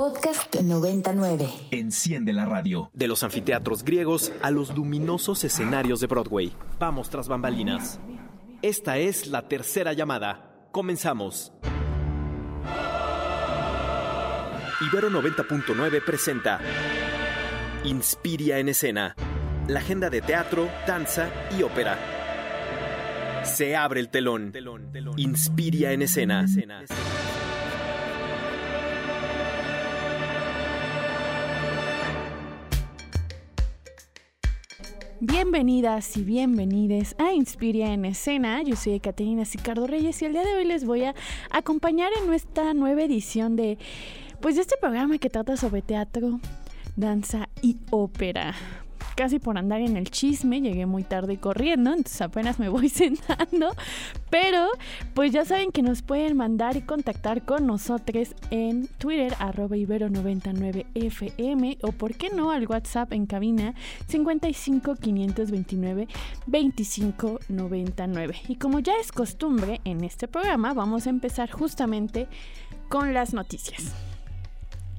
[0.00, 1.46] Podcast 99.
[1.72, 2.90] Enciende la radio.
[2.94, 6.54] De los anfiteatros griegos a los luminosos escenarios de Broadway.
[6.78, 8.00] Vamos tras bambalinas.
[8.62, 10.68] Esta es la tercera llamada.
[10.72, 11.52] Comenzamos.
[14.90, 16.62] Ibero 90.9 presenta
[17.84, 19.14] Inspiria en escena.
[19.68, 21.28] La agenda de teatro, danza
[21.58, 21.98] y ópera.
[23.44, 24.54] Se abre el telón.
[25.18, 26.46] Inspiria en escena.
[35.22, 38.62] Bienvenidas y bienvenides a Inspiria en Escena.
[38.62, 41.14] Yo soy Caterina Sicardo Reyes y el día de hoy les voy a
[41.50, 43.76] acompañar en nuestra nueva edición de
[44.40, 46.40] pues de este programa que trata sobre teatro,
[46.96, 48.54] danza y ópera
[49.14, 53.74] casi por andar en el chisme, llegué muy tarde corriendo, entonces apenas me voy sentando,
[54.30, 54.66] pero
[55.14, 61.78] pues ya saben que nos pueden mandar y contactar con nosotros en Twitter arroba ibero99fm
[61.82, 63.74] o por qué no al WhatsApp en cabina
[64.08, 66.08] 55 529
[66.46, 68.34] 2599.
[68.48, 72.28] Y como ya es costumbre en este programa, vamos a empezar justamente
[72.88, 73.94] con las noticias.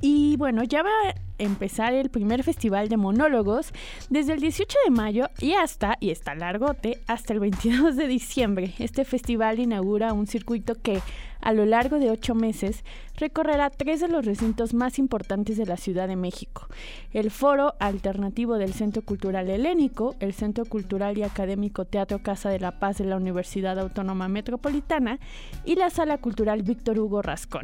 [0.01, 3.71] Y bueno, ya va a empezar el primer festival de monólogos
[4.09, 8.73] desde el 18 de mayo y hasta, y está largote, hasta el 22 de diciembre.
[8.79, 11.01] Este festival inaugura un circuito que
[11.39, 12.83] a lo largo de ocho meses
[13.15, 16.67] recorrerá tres de los recintos más importantes de la Ciudad de México.
[17.11, 22.59] El Foro Alternativo del Centro Cultural Helénico, el Centro Cultural y Académico Teatro Casa de
[22.59, 25.19] la Paz de la Universidad Autónoma Metropolitana
[25.65, 27.63] y la Sala Cultural Víctor Hugo Rascón.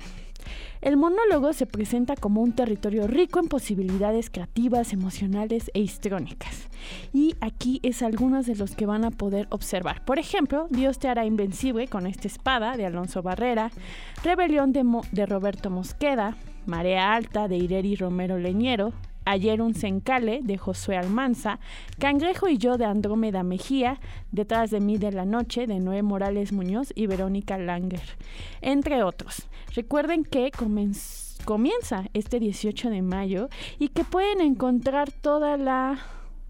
[0.82, 6.68] El monólogo se presenta como un territorio rico en posibilidades creativas, emocionales e histrónicas.
[7.14, 10.06] Y aquí es algunos de los que van a poder observar.
[10.06, 13.72] Por ejemplo, Dios te hará invencible con esta espada de Alonso Barrera,
[14.24, 18.94] Rebelión de, Roberto Mosqueda, Marea Alta de Ireri Romero Leñero,
[19.30, 21.60] Ayer un Sencale de Josué Almanza,
[22.00, 24.00] Cangrejo y yo de Andrómeda Mejía,
[24.32, 28.16] Detrás de mí de la noche de Noé Morales Muñoz y Verónica Langer,
[28.62, 29.50] entre otros.
[29.76, 30.52] Recuerden que
[31.46, 36.00] comienza este 18 de mayo y que pueden encontrar toda la,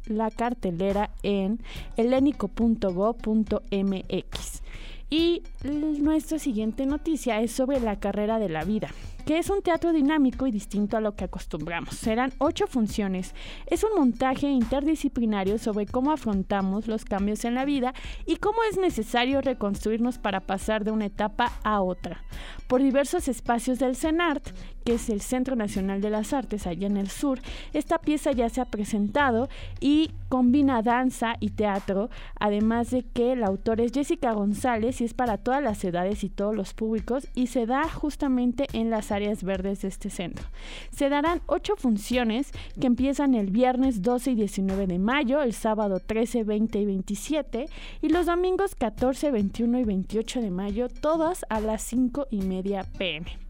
[0.06, 1.60] la cartelera en
[1.98, 4.62] helénico.go.mx.
[5.10, 8.90] Y nuestra siguiente noticia es sobre la carrera de la vida
[9.28, 11.96] que es un teatro dinámico y distinto a lo que acostumbramos.
[11.96, 13.36] Serán ocho funciones.
[13.66, 17.94] Es un montaje interdisciplinario sobre cómo afrontamos los cambios en la vida
[18.26, 22.24] y cómo es necesario reconstruirnos para pasar de una etapa a otra.
[22.68, 24.48] Por diversos espacios del CENART,
[24.88, 27.42] que es el Centro Nacional de las Artes allá en el sur,
[27.74, 29.50] esta pieza ya se ha presentado
[29.82, 32.10] y combina danza y teatro,
[32.40, 36.30] además de que el autor es Jessica González y es para todas las edades y
[36.30, 40.48] todos los públicos y se da justamente en las áreas verdes de este centro.
[40.92, 46.00] Se darán ocho funciones que empiezan el viernes 12 y 19 de mayo, el sábado
[46.00, 47.66] 13, 20 y 27
[48.02, 52.86] y los domingos 14, 21 y 28 de mayo, todas a las 5 y media
[52.98, 53.47] pm.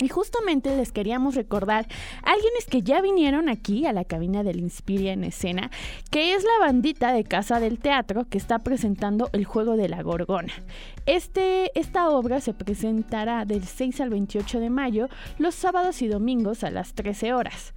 [0.00, 1.86] Y justamente les queríamos recordar
[2.22, 5.70] a alguienes que ya vinieron aquí a la cabina del Inspiria en escena,
[6.10, 10.02] que es la bandita de Casa del Teatro que está presentando el juego de la
[10.02, 10.52] Gorgona.
[11.06, 15.08] Este, esta obra se presentará del 6 al 28 de mayo,
[15.38, 17.74] los sábados y domingos a las 13 horas.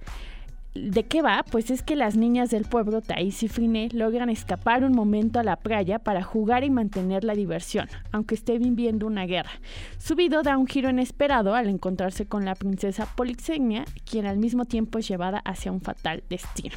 [0.74, 1.44] ¿De qué va?
[1.50, 5.42] Pues es que las niñas del pueblo, Thais y Friné, logran escapar un momento a
[5.42, 9.50] la playa para jugar y mantener la diversión, aunque esté viviendo una guerra.
[9.98, 14.64] Su vida da un giro inesperado al encontrarse con la princesa Polixenia, quien al mismo
[14.64, 16.74] tiempo es llevada hacia un fatal destino.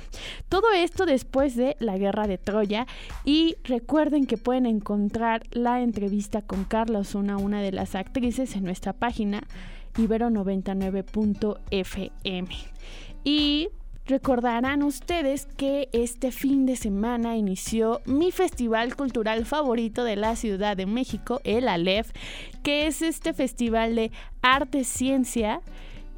[0.50, 2.88] Todo esto después de la guerra de Troya
[3.24, 8.66] y recuerden que pueden encontrar la entrevista con Carla Osuna, una de las actrices, en
[8.66, 9.44] nuestra página
[9.96, 12.50] ibero99.fm.
[13.24, 13.70] Y
[14.08, 20.78] Recordarán ustedes que este fin de semana inició mi festival cultural favorito de la Ciudad
[20.78, 22.12] de México, el Aleph,
[22.62, 24.12] que es este festival de
[24.44, 25.62] arte, ciencia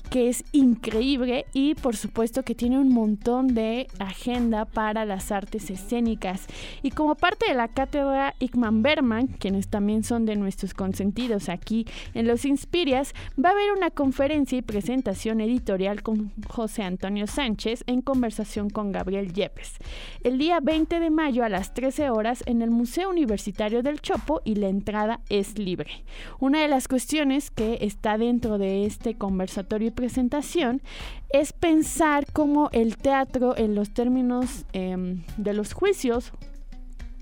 [0.09, 5.69] que es increíble y por supuesto que tiene un montón de agenda para las artes
[5.69, 6.47] escénicas.
[6.81, 11.85] Y como parte de la cátedra Ickman Berman, quienes también son de nuestros consentidos aquí
[12.13, 13.13] en Los Inspirias,
[13.43, 18.91] va a haber una conferencia y presentación editorial con José Antonio Sánchez en conversación con
[18.91, 19.77] Gabriel Yepes.
[20.23, 24.41] El día 20 de mayo a las 13 horas en el Museo Universitario del Chopo
[24.45, 26.03] y la entrada es libre.
[26.39, 30.81] Una de las cuestiones que está dentro de este conversatorio presentación
[31.29, 36.31] es pensar cómo el teatro en los términos em, de los juicios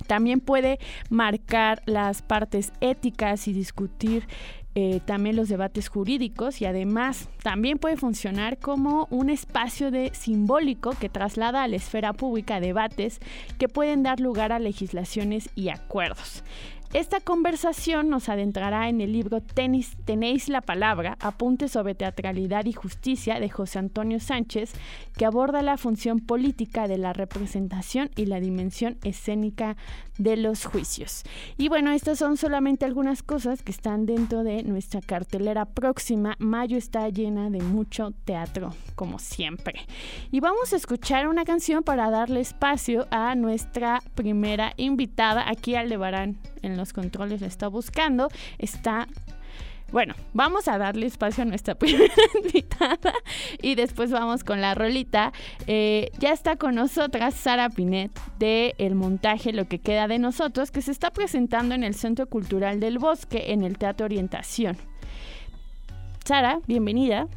[0.07, 0.77] También puede
[1.09, 4.27] marcar las partes éticas y discutir
[4.77, 10.91] eh, también los debates jurídicos y además también puede funcionar como un espacio de simbólico
[10.99, 13.19] que traslada a la esfera pública debates
[13.57, 16.43] que pueden dar lugar a legislaciones y acuerdos.
[16.95, 22.71] Esta conversación nos adentrará en el libro Tenis, Tenéis la Palabra, Apuntes sobre Teatralidad y
[22.71, 24.71] Justicia de José Antonio Sánchez,
[25.17, 29.75] que aborda la función política de la representación y la dimensión escénica
[30.17, 31.23] de los juicios.
[31.57, 36.35] Y bueno, estas son solamente algunas cosas que están dentro de nuestra cartelera próxima.
[36.39, 39.85] Mayo está llena de mucho teatro, como siempre.
[40.31, 45.49] Y vamos a escuchar una canción para darle espacio a nuestra primera invitada.
[45.49, 48.29] Aquí Aldebarán en los controles la está buscando.
[48.57, 49.07] Está
[49.95, 52.11] bueno, vamos a darle espacio a nuestra primera
[52.43, 53.13] invitada
[53.61, 55.31] y después vamos con la rolita.
[55.67, 60.69] Eh, ya está con nosotras Sara Pinet de El Montaje Lo que queda de nosotros,
[60.69, 64.75] que se está presentando en el Centro Cultural del Bosque en el Teatro Orientación.
[66.25, 67.29] Sara, bienvenida.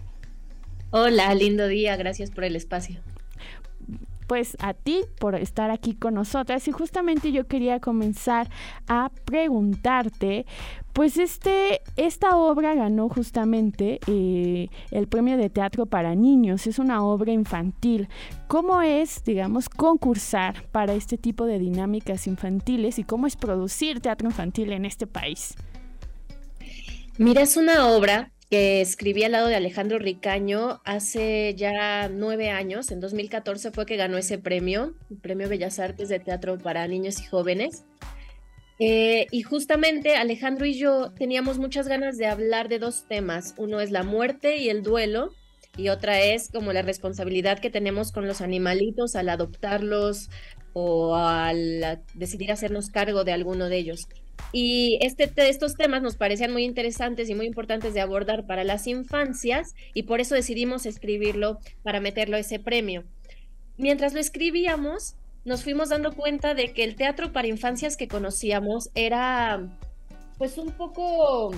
[0.90, 3.00] Hola, lindo día, gracias por el espacio
[4.28, 8.48] pues a ti por estar aquí con nosotras y justamente yo quería comenzar
[8.86, 10.46] a preguntarte
[10.92, 17.04] pues este, esta obra ganó justamente eh, el premio de teatro para niños, es una
[17.04, 18.08] obra infantil.
[18.48, 24.28] ¿Cómo es, digamos, concursar para este tipo de dinámicas infantiles y cómo es producir teatro
[24.28, 25.54] infantil en este país?
[27.16, 32.90] Mira, es una obra que escribí al lado de Alejandro Ricaño hace ya nueve años.
[32.90, 37.20] En 2014 fue que ganó ese premio, el Premio Bellas Artes de Teatro para Niños
[37.20, 37.84] y Jóvenes.
[38.78, 43.54] Eh, y justamente Alejandro y yo teníamos muchas ganas de hablar de dos temas.
[43.58, 45.34] Uno es la muerte y el duelo,
[45.78, 50.28] y otra es como la responsabilidad que tenemos con los animalitos al adoptarlos
[50.72, 54.08] o al decidir hacernos cargo de alguno de ellos.
[54.52, 58.86] Y este, estos temas nos parecían muy interesantes y muy importantes de abordar para las
[58.88, 63.04] infancias y por eso decidimos escribirlo para meterlo a ese premio.
[63.76, 65.14] Mientras lo escribíamos,
[65.44, 69.69] nos fuimos dando cuenta de que el teatro para infancias que conocíamos era
[70.38, 71.52] pues un poco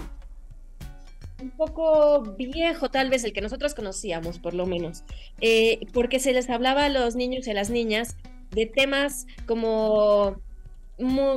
[1.41, 5.05] un poco viejo tal vez el que nosotros conocíamos por lo menos
[5.41, 8.17] eh, porque se les hablaba a los niños y a las niñas
[8.51, 10.37] de temas como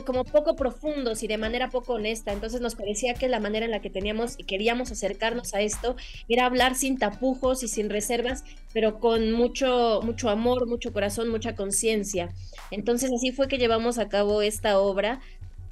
[0.05, 2.33] como poco profundos y de manera poco honesta.
[2.33, 5.95] Entonces nos parecía que la manera en la que teníamos y queríamos acercarnos a esto
[6.27, 11.55] era hablar sin tapujos y sin reservas, pero con mucho, mucho amor, mucho corazón, mucha
[11.55, 12.33] conciencia.
[12.71, 15.21] Entonces así fue que llevamos a cabo esta obra.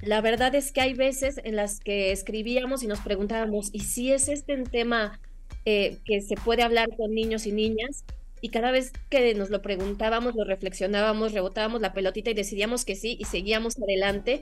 [0.02, 4.12] La verdad es que hay veces en las que escribíamos y nos preguntábamos, ¿y si
[4.12, 5.20] es este un tema
[5.66, 8.04] eh, que se puede hablar con niños y niñas?
[8.42, 12.96] y cada vez que nos lo preguntábamos, lo reflexionábamos, rebotábamos la pelotita y decidíamos que
[12.96, 14.42] sí y seguíamos adelante.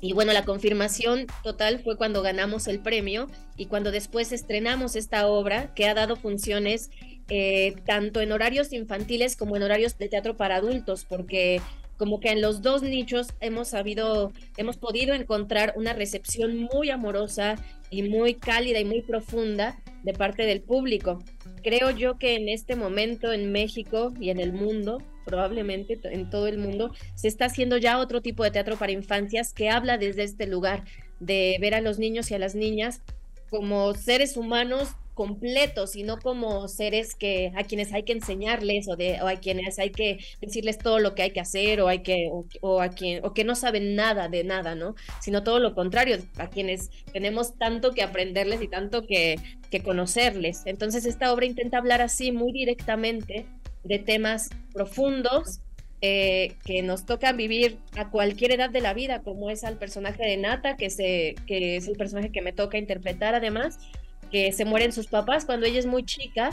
[0.00, 5.26] Y bueno, la confirmación total fue cuando ganamos el premio y cuando después estrenamos esta
[5.28, 6.90] obra que ha dado funciones
[7.28, 11.60] eh, tanto en horarios infantiles como en horarios de teatro para adultos, porque
[11.96, 17.56] como que en los dos nichos hemos sabido, hemos podido encontrar una recepción muy amorosa
[17.90, 21.22] y muy cálida y muy profunda de parte del público.
[21.62, 26.46] Creo yo que en este momento en México y en el mundo, probablemente en todo
[26.46, 30.24] el mundo, se está haciendo ya otro tipo de teatro para infancias que habla desde
[30.24, 30.84] este lugar
[31.20, 33.00] de ver a los niños y a las niñas
[33.48, 38.96] como seres humanos completos y no como seres que a quienes hay que enseñarles o
[38.96, 42.02] de o a quienes hay que decirles todo lo que hay que hacer o hay
[42.02, 42.30] que
[42.60, 44.94] o, a quien o que no saben nada de nada, ¿no?
[45.20, 49.36] Sino todo lo contrario, a quienes tenemos tanto que aprenderles y tanto que,
[49.70, 50.62] que conocerles.
[50.66, 53.46] Entonces esta obra intenta hablar así muy directamente
[53.84, 55.60] de temas profundos
[56.06, 60.22] eh, que nos tocan vivir a cualquier edad de la vida, como es al personaje
[60.22, 63.78] de Nata, que, se, que es el personaje que me toca interpretar además,
[64.34, 66.50] que se mueren sus papás cuando ella es muy chica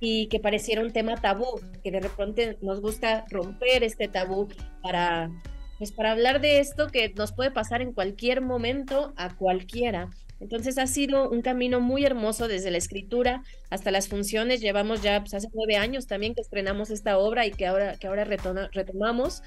[0.00, 4.48] y que pareciera un tema tabú, que de repente nos gusta romper este tabú
[4.82, 5.30] para,
[5.76, 10.08] pues para hablar de esto que nos puede pasar en cualquier momento a cualquiera.
[10.40, 14.62] Entonces ha sido un camino muy hermoso desde la escritura hasta las funciones.
[14.62, 18.06] Llevamos ya pues, hace nueve años también que estrenamos esta obra y que ahora, que
[18.06, 19.42] ahora retomamos.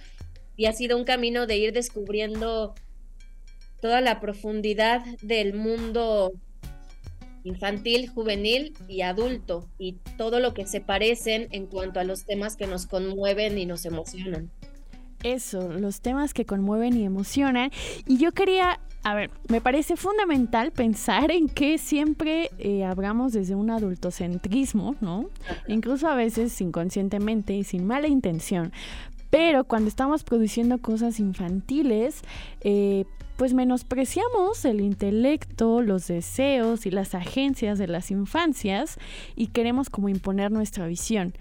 [0.55, 2.75] Y ha sido un camino de ir descubriendo
[3.81, 6.31] toda la profundidad del mundo
[7.43, 12.55] infantil, juvenil y adulto, y todo lo que se parecen en cuanto a los temas
[12.55, 14.51] que nos conmueven y nos emocionan.
[15.23, 17.71] Eso, los temas que conmueven y emocionan.
[18.07, 23.53] Y yo quería, a ver, me parece fundamental pensar en que siempre eh, hablamos desde
[23.53, 25.29] un adultocentrismo, ¿no?
[25.67, 28.71] Incluso a veces inconscientemente y sin mala intención.
[29.31, 32.21] Pero cuando estamos produciendo cosas infantiles,
[32.59, 33.05] eh,
[33.37, 38.99] pues menospreciamos el intelecto, los deseos y las agencias de las infancias
[39.35, 41.33] y queremos como imponer nuestra visión.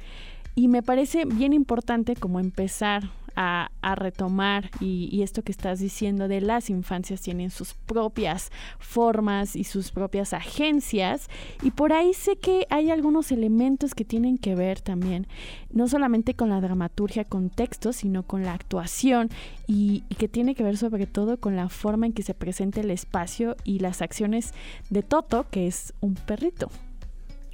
[0.54, 6.40] Y me parece bien importante como empezar a, retomar y, esto que estás diciendo de
[6.40, 11.28] las infancias tienen sus propias formas y sus propias agencias.
[11.62, 15.26] Y por ahí sé que hay algunos elementos que tienen que ver también
[15.72, 19.30] no solamente con la dramaturgia con textos sino con la actuación
[19.66, 22.80] y, y que tiene que ver sobre todo con la forma en que se presenta
[22.80, 24.52] el espacio y las acciones
[24.88, 26.70] de Toto que es un perrito.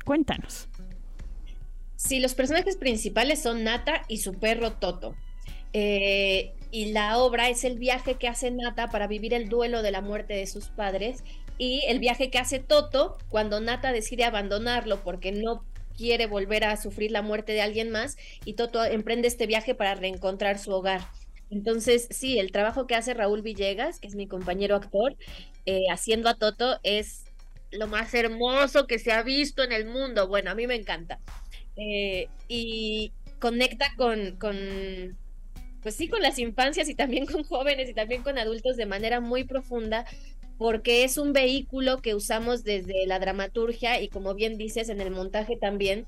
[0.04, 0.68] Cuéntanos.
[1.96, 5.16] Sí, los personajes principales son Nata y su perro Toto.
[5.78, 9.90] Eh, y la obra es el viaje que hace Nata para vivir el duelo de
[9.90, 11.22] la muerte de sus padres
[11.58, 16.78] y el viaje que hace Toto cuando Nata decide abandonarlo porque no quiere volver a
[16.78, 18.16] sufrir la muerte de alguien más
[18.46, 21.02] y Toto emprende este viaje para reencontrar su hogar.
[21.50, 25.14] Entonces, sí, el trabajo que hace Raúl Villegas, que es mi compañero actor,
[25.66, 27.24] eh, haciendo a Toto es
[27.70, 30.26] lo más hermoso que se ha visto en el mundo.
[30.26, 31.20] Bueno, a mí me encanta.
[31.76, 35.18] Eh, y conecta con, con
[35.86, 39.20] pues sí, con las infancias y también con jóvenes y también con adultos de manera
[39.20, 40.04] muy profunda,
[40.58, 45.12] porque es un vehículo que usamos desde la dramaturgia y como bien dices en el
[45.12, 46.04] montaje también,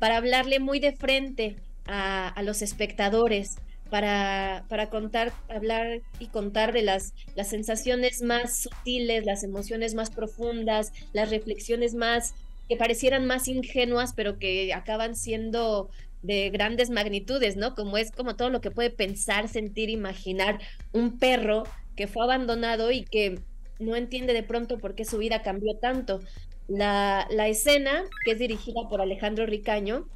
[0.00, 1.54] para hablarle muy de frente
[1.86, 3.58] a, los espectadores,
[3.88, 10.10] para, para, contar, hablar y contar de las, las sensaciones más sutiles, las emociones más
[10.10, 12.34] profundas, las reflexiones más
[12.68, 15.88] que parecieran más ingenuas, pero que acaban siendo
[16.22, 17.74] de grandes magnitudes, ¿no?
[17.74, 20.60] Como es como todo lo que puede pensar, sentir, imaginar
[20.92, 21.64] un perro
[21.96, 23.40] que fue abandonado y que
[23.78, 26.20] no entiende de pronto por qué su vida cambió tanto.
[26.68, 30.06] La, escena, que es dirigida por Alejandro Ricaño,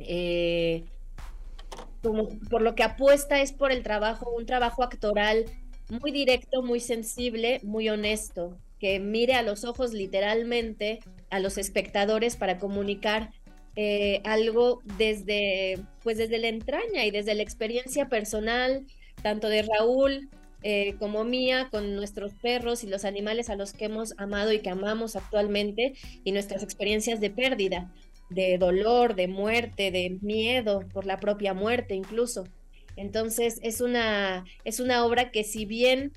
[0.00, 0.84] eh,
[2.50, 5.44] por lo que apuesta es por el trabajo, un trabajo actoral
[5.88, 12.36] muy directo, muy sensible, muy honesto, que mire a los ojos literalmente a los espectadores
[12.36, 13.30] para comunicar
[13.76, 18.86] eh, algo desde, pues desde la entraña y desde la experiencia personal,
[19.22, 20.28] tanto de Raúl
[20.62, 24.60] eh, como mía, con nuestros perros y los animales a los que hemos amado y
[24.60, 27.92] que amamos actualmente, y nuestras experiencias de pérdida,
[28.30, 32.44] de dolor, de muerte, de miedo por la propia muerte incluso.
[32.96, 36.12] Entonces es una, es una obra que si bien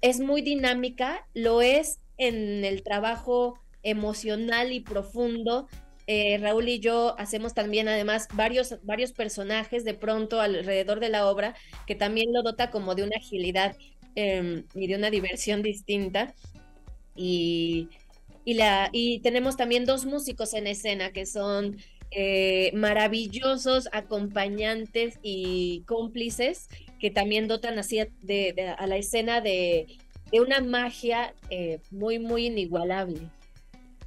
[0.00, 5.68] es muy dinámica, lo es en el trabajo emocional y profundo
[6.06, 11.28] eh, Raúl y yo hacemos también además varios, varios personajes de pronto alrededor de la
[11.28, 11.54] obra
[11.86, 13.76] que también lo dota como de una agilidad
[14.14, 16.34] em, y de una diversión distinta.
[17.16, 17.88] Y,
[18.44, 21.76] la, y tenemos también dos músicos en escena que son
[22.10, 26.68] eh, maravillosos acompañantes y cómplices
[27.00, 29.86] que también dotan así de, a la escena de,
[30.32, 33.20] una magia eh, muy, muy inigualable.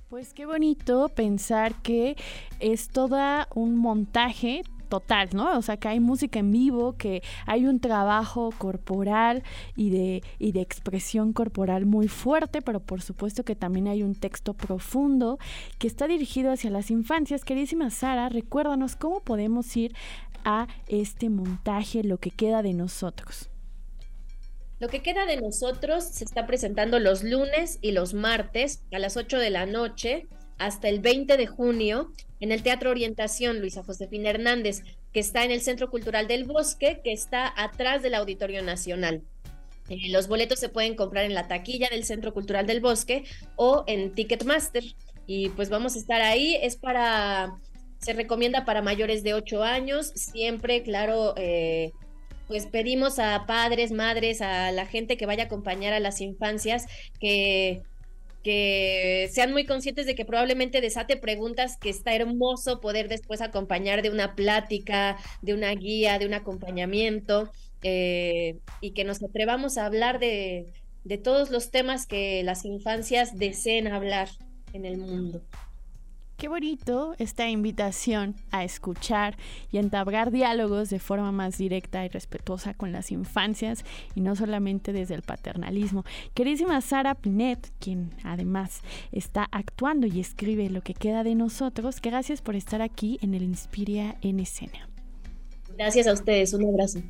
[0.10, 2.16] Pues qué bonito pensar que
[2.62, 5.58] es toda un montaje total, ¿no?
[5.58, 9.44] O sea, que hay música en vivo, que hay un trabajo corporal
[9.76, 14.16] y de, y de expresión corporal muy fuerte, pero por supuesto que también hay un
[14.16, 15.40] texto profundo
[15.78, 17.44] que está dirigido hacia las infancias.
[17.44, 19.94] Queridísima Sara, recuérdanos cómo podemos ir
[20.46, 23.50] a este montaje, lo que queda de nosotros.
[24.79, 29.17] Lo que queda de nosotros se está presentando los lunes y los martes a las
[29.17, 30.27] 8 de la noche
[30.60, 35.51] hasta el 20 de junio en el Teatro Orientación Luisa Josefina Hernández, que está en
[35.51, 39.24] el Centro Cultural del Bosque, que está atrás del Auditorio Nacional.
[39.89, 43.24] Eh, los boletos se pueden comprar en la taquilla del Centro Cultural del Bosque
[43.55, 44.84] o en Ticketmaster.
[45.25, 46.55] Y pues vamos a estar ahí.
[46.62, 47.57] Es para,
[48.00, 51.91] se recomienda para mayores de 8 años, siempre, claro, eh,
[52.48, 56.86] pues pedimos a padres, madres, a la gente que vaya a acompañar a las infancias
[57.20, 57.82] que
[58.44, 64.01] que sean muy conscientes de que probablemente desate preguntas que está hermoso poder después acompañar
[64.01, 67.51] de una plática, de una guía, de un acompañamiento,
[67.84, 70.72] eh, y que nos atrevamos a hablar de,
[71.04, 74.30] de todos los temas que las infancias deseen hablar
[74.72, 75.42] en el mundo.
[76.38, 79.36] Qué bonito esta invitación a escuchar
[79.72, 84.94] y entablar diálogos de forma más directa y respetuosa con las infancias y no solamente
[84.94, 86.06] desde el paternalismo.
[86.36, 92.44] Queridísima Sara Pinet, quien además está actuando y escribe lo que queda de nosotros, gracias
[92.44, 94.88] por estar aquí en el Inspiria en escena.
[95.75, 97.01] Gracias a ustedes, un abrazo.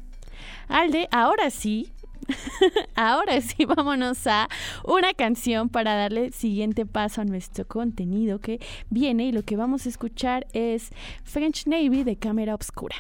[0.69, 1.91] Alde, ahora sí,
[2.95, 4.47] Ahora sí, vámonos a
[4.83, 8.59] una canción para darle siguiente paso a nuestro contenido que
[8.89, 10.91] viene y lo que vamos a escuchar es
[11.23, 12.95] French Navy de Cámara Obscura.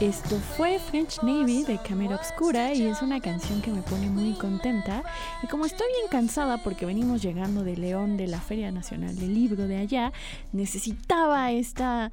[0.00, 4.34] Esto fue French Navy de Cámara Obscura y es una canción que me pone muy
[4.34, 5.02] contenta.
[5.42, 9.32] Y como estoy bien cansada porque venimos llegando de León de la Feria Nacional del
[9.32, 10.12] Libro de allá,
[10.52, 12.12] necesitaba esta,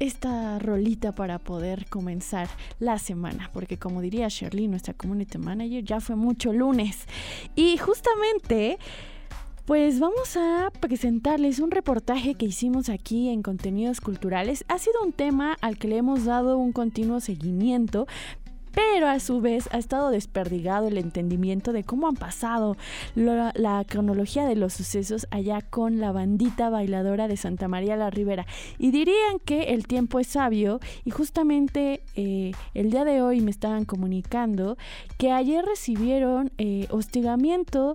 [0.00, 2.48] esta rolita para poder comenzar
[2.80, 3.50] la semana.
[3.52, 7.06] Porque como diría Shirley, nuestra community manager, ya fue mucho lunes.
[7.54, 8.80] Y justamente...
[9.64, 14.64] Pues vamos a presentarles un reportaje que hicimos aquí en Contenidos Culturales.
[14.66, 18.08] Ha sido un tema al que le hemos dado un continuo seguimiento,
[18.72, 22.76] pero a su vez ha estado desperdigado el entendimiento de cómo han pasado
[23.14, 28.46] la, cronología de los sucesos allá con la bandita bailadora de Santa María la Ribera.
[28.78, 33.52] Y dirían que el tiempo es sabio y justamente eh, el día de hoy me
[33.52, 34.76] estaban comunicando
[35.18, 37.94] que ayer recibieron eh, hostigamiento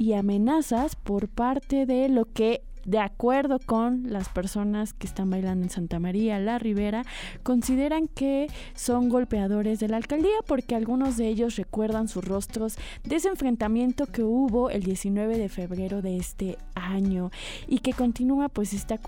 [0.00, 5.64] y amenazas por parte de lo que de acuerdo con las personas que están bailando
[5.64, 7.04] en Santa María la Ribera,
[7.42, 13.16] consideran que son golpeadores de la alcaldía porque algunos de ellos recuerdan sus rostros de
[13.16, 17.30] ese enfrentamiento que hubo el 19 de febrero de este año
[17.68, 18.98] y que continúa pues este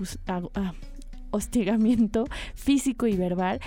[1.30, 3.60] hostigamiento físico y verbal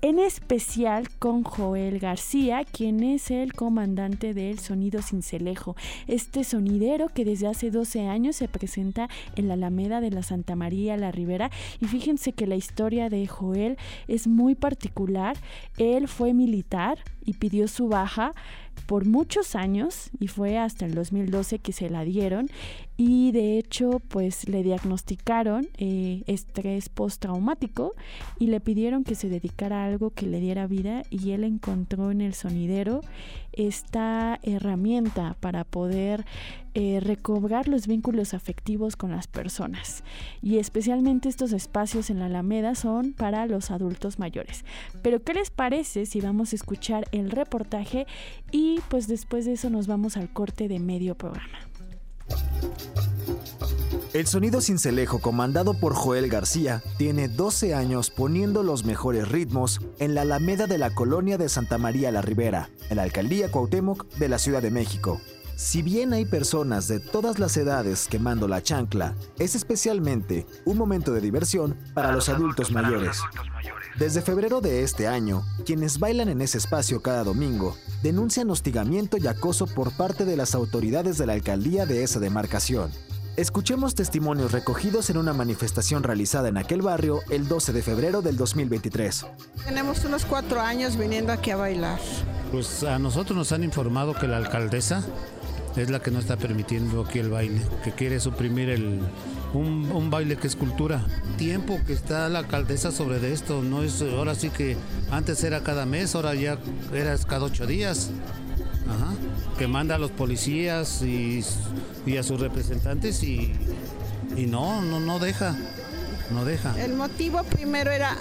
[0.00, 5.74] en especial con Joel García, quien es el comandante del Sonido Cincelejo,
[6.06, 10.54] este sonidero que desde hace 12 años se presenta en la Alameda de la Santa
[10.54, 11.50] María la Ribera.
[11.80, 13.76] Y fíjense que la historia de Joel
[14.06, 15.36] es muy particular.
[15.78, 18.34] Él fue militar y pidió su baja
[18.86, 22.48] por muchos años y fue hasta el 2012 que se la dieron
[23.00, 27.94] y de hecho pues le diagnosticaron eh, estrés postraumático
[28.40, 32.10] y le pidieron que se dedicara a algo que le diera vida y él encontró
[32.10, 33.00] en el sonidero
[33.52, 36.26] esta herramienta para poder
[36.74, 40.02] eh, recobrar los vínculos afectivos con las personas
[40.42, 44.64] y especialmente estos espacios en la Alameda son para los adultos mayores.
[45.02, 48.08] Pero ¿qué les parece si vamos a escuchar el reportaje
[48.50, 51.67] y pues después de eso nos vamos al corte de medio programa?
[54.14, 60.14] El sonido cincelejo comandado por Joel García tiene 12 años poniendo los mejores ritmos en
[60.14, 64.28] la Alameda de la colonia de Santa María la Ribera, en la alcaldía Cuauhtémoc de
[64.28, 65.20] la Ciudad de México.
[65.56, 71.12] Si bien hay personas de todas las edades quemando la chancla, es especialmente un momento
[71.12, 73.20] de diversión para, los, adultos, mayores.
[73.98, 79.26] Desde febrero de este año, quienes bailan en ese espacio cada domingo denuncian hostigamiento y
[79.26, 82.92] acoso por parte de las autoridades de la alcaldía de esa demarcación.
[83.36, 88.36] Escuchemos testimonios recogidos en una manifestación realizada en aquel barrio el 12 de febrero del
[88.36, 89.26] 2023.
[89.64, 91.98] Tenemos unos cuatro años viniendo aquí a bailar.
[92.52, 95.04] Pues a nosotros nos han informado que la alcaldesa
[95.82, 99.00] es la que no está permitiendo aquí el baile, que quiere suprimir el,
[99.54, 101.04] un, baile que es cultura.
[101.36, 104.76] Tiempo que está la alcaldesa sobre de esto, no es ahora sí que
[105.10, 106.58] antes era cada mes, ahora ya
[106.92, 108.10] era cada ocho días.
[108.88, 109.14] Ajá
[109.58, 111.44] que manda a los policías y,
[112.16, 113.52] a sus representantes y,
[114.36, 115.56] y no, no, no deja,
[116.30, 116.80] no deja.
[116.82, 118.16] El motivo primero era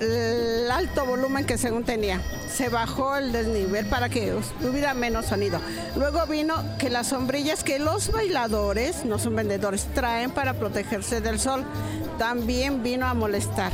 [0.00, 2.20] el alto volumen que según tenía.
[2.50, 5.60] Se bajó el desnivel para que hubiera menos sonido.
[5.96, 11.38] Luego vino que las sombrillas que los bailadores, no son vendedores, traen para protegerse del
[11.38, 11.64] sol,
[12.18, 13.72] también vino a molestar.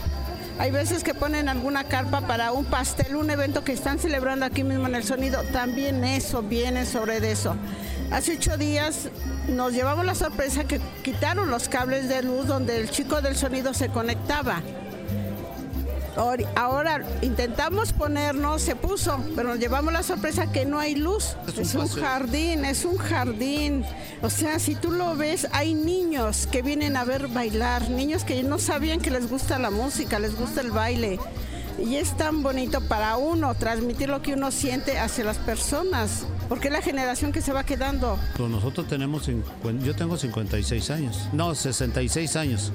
[0.59, 4.63] Hay veces que ponen alguna carpa para un pastel, un evento que están celebrando aquí
[4.63, 5.43] mismo en el sonido.
[5.53, 7.57] También eso viene sobre eso.
[8.13, 9.09] Hace ocho días
[9.49, 13.75] nos llevamos la sorpresa que quitaron los cables de luz donde el chico del sonido
[13.75, 14.63] se conectaba.
[16.17, 21.37] Ahora intentamos ponernos, se puso, pero nos llevamos la sorpresa que no hay luz.
[21.59, 23.85] Es un, jardín, es un jardín.
[24.23, 28.43] O sea, si tú lo ves, hay niños que vienen a ver bailar, niños que
[28.43, 31.19] no sabían que les gusta la música, les gusta el baile.
[31.85, 36.69] Y es tan bonito para uno transmitir lo que uno siente hacia las personas, porque
[36.69, 38.17] es la generación que se va quedando.
[38.37, 39.29] Pues nosotros tenemos,
[39.83, 42.71] yo tengo 56 años, no, 66 años,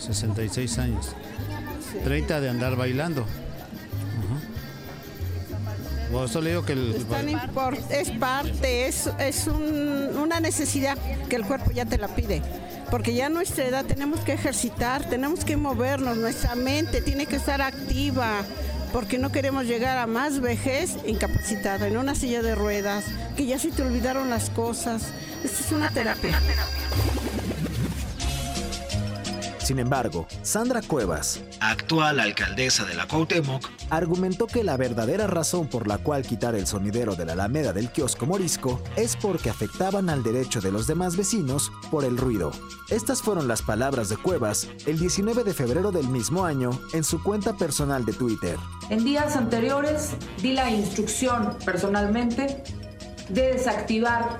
[0.00, 1.14] 66 años.
[2.04, 3.26] 30 de andar bailando.
[6.24, 6.96] eso le digo que el...
[7.90, 10.98] es parte, es, es una necesidad
[11.28, 12.42] que el cuerpo ya te la pide.
[12.90, 17.36] Porque ya a nuestra edad tenemos que ejercitar, tenemos que movernos, nuestra mente tiene que
[17.36, 18.42] estar activa,
[18.92, 23.04] porque no queremos llegar a más vejez incapacitada, en una silla de ruedas,
[23.36, 25.02] que ya se te olvidaron las cosas.
[25.44, 26.40] Esta es una terapia.
[29.70, 35.86] Sin embargo, Sandra Cuevas, actual alcaldesa de la Cuauhtémoc, argumentó que la verdadera razón por
[35.86, 40.24] la cual quitar el sonidero de la Alameda del kiosco Morisco es porque afectaban al
[40.24, 42.50] derecho de los demás vecinos por el ruido.
[42.88, 47.22] Estas fueron las palabras de Cuevas el 19 de febrero del mismo año en su
[47.22, 48.56] cuenta personal de Twitter.
[48.88, 52.64] En días anteriores di la instrucción personalmente
[53.28, 54.36] de desactivar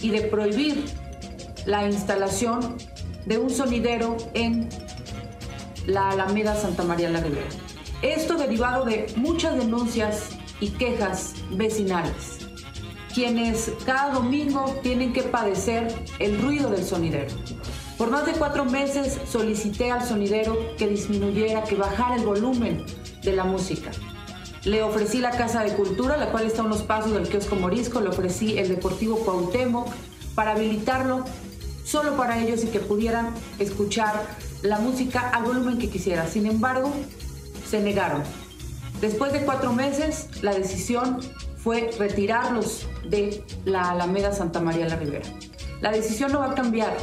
[0.00, 0.84] y de prohibir
[1.64, 2.76] la instalación
[3.26, 4.68] de un sonidero en
[5.86, 7.48] la Alameda Santa María la Ribera.
[8.02, 10.30] Esto derivado de muchas denuncias
[10.60, 12.38] y quejas vecinales,
[13.14, 17.34] quienes cada domingo tienen que padecer el ruido del sonidero.
[17.98, 22.84] Por más de cuatro meses solicité al sonidero que disminuyera, que bajara el volumen
[23.22, 23.90] de la música.
[24.64, 28.00] Le ofrecí la Casa de Cultura, la cual está a unos pasos del kiosco Morisco,
[28.00, 29.88] le ofrecí el Deportivo Cuauhtémoc
[30.34, 31.24] para habilitarlo
[31.84, 34.22] solo para ellos y que pudieran escuchar
[34.62, 36.26] la música al volumen que quisiera.
[36.26, 36.92] Sin embargo,
[37.68, 38.22] se negaron.
[39.00, 41.18] Después de cuatro meses, la decisión
[41.56, 45.28] fue retirarlos de la Alameda Santa María la Ribera.
[45.80, 46.96] La decisión no va a cambiar.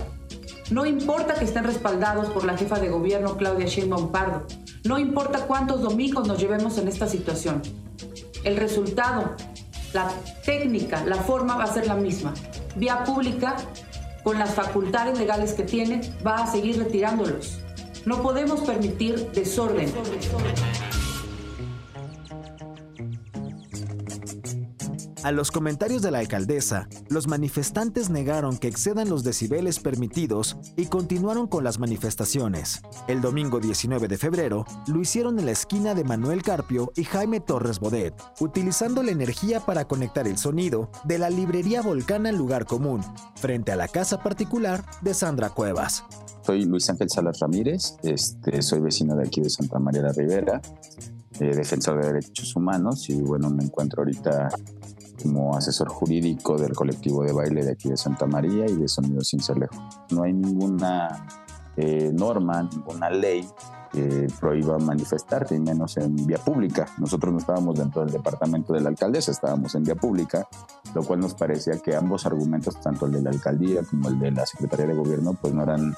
[0.72, 4.46] No importa que estén respaldados por la jefa de gobierno Claudia Sheinbaum Pardo.
[4.86, 7.62] No importa cuántos domingos nos llevemos en esta situación.
[8.44, 9.36] El resultado,
[9.94, 10.10] la
[10.46, 12.34] técnica, la forma va a ser la misma.
[12.76, 13.58] Vía pública
[14.30, 17.62] con las facultades legales que tiene, va a seguir retirándolos.
[18.06, 19.92] No podemos permitir desorden.
[25.22, 30.86] A los comentarios de la alcaldesa, los manifestantes negaron que excedan los decibeles permitidos y
[30.86, 32.82] continuaron con las manifestaciones.
[33.10, 37.42] El domingo 19 de febrero lo hicieron en la esquina de Manuel Carpio y Jaime
[37.42, 42.66] Torres Bodet, utilizando la energía para conectar el sonido de la librería Volcán al lugar
[42.66, 43.04] común,
[43.36, 46.06] frente a la casa particular de Sandra Cuevas.
[46.44, 50.62] Soy Luis Ángel Salas Ramírez, este, soy vecino de aquí de Santa María la Ribera,
[51.42, 54.50] eh, defensor de derechos humanos y bueno, me encuentro ahorita
[55.22, 59.22] como asesor jurídico del colectivo de baile de aquí de Santa María y de Sonido
[59.24, 59.76] Cincelejo.
[60.12, 61.28] No hay ninguna
[61.78, 63.48] eh, norma, ninguna ley
[63.92, 66.88] que prohíba manifestarte, y menos en vía pública.
[66.98, 70.48] Nosotros no estábamos dentro del departamento de la alcaldesa, estábamos en vía pública,
[70.94, 74.32] lo cual nos parecía que ambos argumentos, tanto el de la alcaldía como el de
[74.32, 75.96] la Secretaría de Gobierno, pues no eran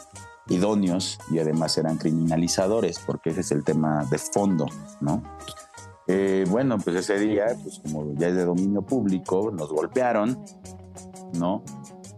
[0.48, 4.66] idóneos y además eran criminalizadores, porque ese es el tema de fondo,
[5.00, 5.22] ¿no?
[6.14, 10.44] Eh, bueno, pues ese día, pues como ya es de dominio público, nos golpearon,
[11.40, 11.64] ¿no?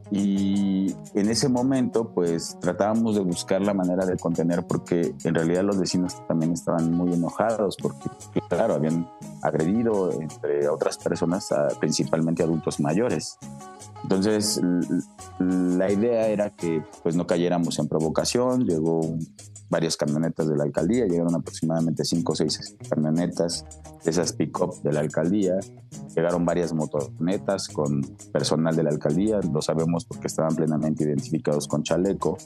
[0.09, 5.63] Y en ese momento, pues tratábamos de buscar la manera de contener, porque en realidad
[5.63, 8.09] los vecinos también estaban muy enojados, porque,
[8.49, 9.07] claro, habían
[9.43, 13.37] agredido, entre otras personas, principalmente adultos mayores.
[14.01, 14.59] Entonces,
[15.39, 19.01] la idea era que pues no cayéramos en provocación, llegó
[19.69, 23.65] varias camionetas de la alcaldía, llegaron aproximadamente cinco o seis camionetas,
[24.05, 25.59] esas pick-up de la alcaldía,
[26.15, 31.83] llegaron varias motonetas con personal de la alcaldía, lo sabemos porque estaban plenamente identificados con
[31.83, 32.37] chaleco,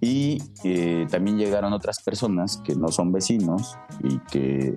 [0.00, 4.76] y eh, también llegaron otras personas que no son vecinos y que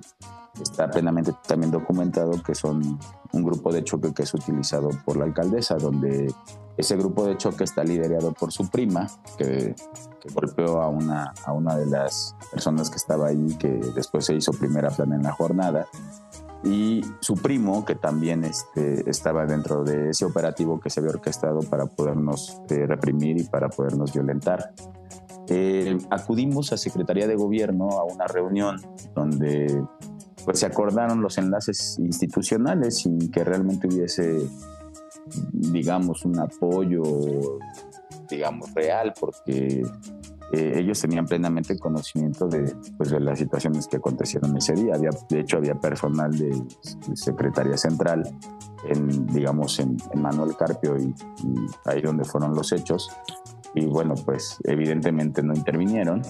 [0.62, 2.98] está plenamente también documentado que son
[3.32, 6.32] un grupo de choque que es utilizado por la alcaldesa, donde
[6.76, 9.06] ese grupo de choque está liderado por su prima,
[9.38, 9.74] que,
[10.34, 14.50] golpeó a una, a una de las personas que estaba ahí, que después se hizo
[14.52, 15.86] primera plana en la jornada,
[16.64, 21.60] y su primo, que también este, estaba dentro de ese operativo que se había orquestado
[21.60, 24.72] para podernos eh, reprimir y para podernos violentar.
[25.48, 28.80] Eh, acudimos a Secretaría de Gobierno a una reunión
[29.14, 29.80] donde
[30.44, 34.48] pues se acordaron los enlaces institucionales sin que realmente hubiese,
[35.52, 37.02] digamos, un apoyo,
[38.28, 39.82] digamos, real, porque
[40.52, 44.94] eh, ellos tenían plenamente conocimiento de, pues, de las situaciones que acontecieron ese día.
[44.94, 46.62] Había, de hecho, había personal de,
[47.14, 48.22] Secretaría Central,
[48.88, 51.54] en, digamos, en, Manuel Carpio y, y
[51.86, 53.10] ahí donde fueron los hechos.
[53.74, 56.22] Y bueno, pues evidentemente no intervinieron.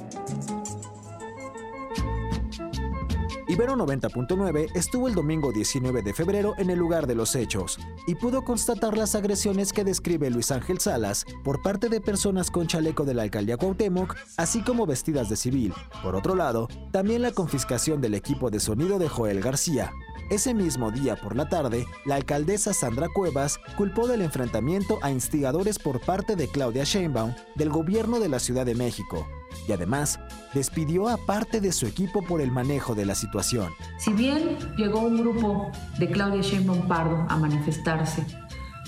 [3.49, 7.79] Ibero 90.9 estuvo el domingo 19 de febrero en el lugar de los hechos
[8.09, 12.67] y pudo constatar las agresiones que describe Luis Ángel Salas por parte de personas con
[12.67, 15.73] chaleco de la alcaldía Cuauhtémoc, así como vestidas de civil.
[16.03, 19.93] Por otro lado, también la confiscación del equipo de sonido de Joel García.
[20.29, 25.79] Ese mismo día por la tarde, la alcaldesa Sandra Cuevas culpó del enfrentamiento a instigadores
[25.79, 29.25] por parte de Claudia Sheinbaum del gobierno de la Ciudad de México
[29.69, 30.21] y además
[30.55, 33.73] despidió a parte de su equipo por el manejo de la situación.
[33.99, 38.25] Si bien llegó un grupo de Claudia Sheinbaum Pardo a manifestarse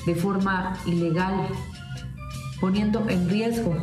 [0.07, 1.49] de forma ilegal,
[2.61, 3.75] poniendo en riesgo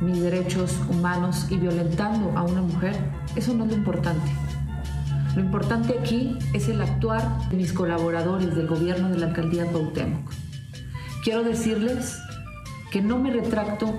[0.00, 2.96] mis derechos humanos y violentando a una mujer,
[3.34, 4.30] eso no es lo importante.
[5.34, 10.30] Lo importante aquí es el actuar de mis colaboradores del gobierno de la alcaldía Cuauhtémoc.
[11.22, 12.18] Quiero decirles
[12.90, 13.98] que no me retracto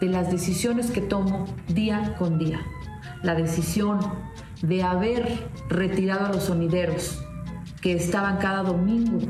[0.00, 2.60] de las decisiones que tomo día con día.
[3.22, 3.98] La decisión
[4.62, 7.22] de haber retirado a los sonideros
[7.80, 9.20] que estaban cada domingo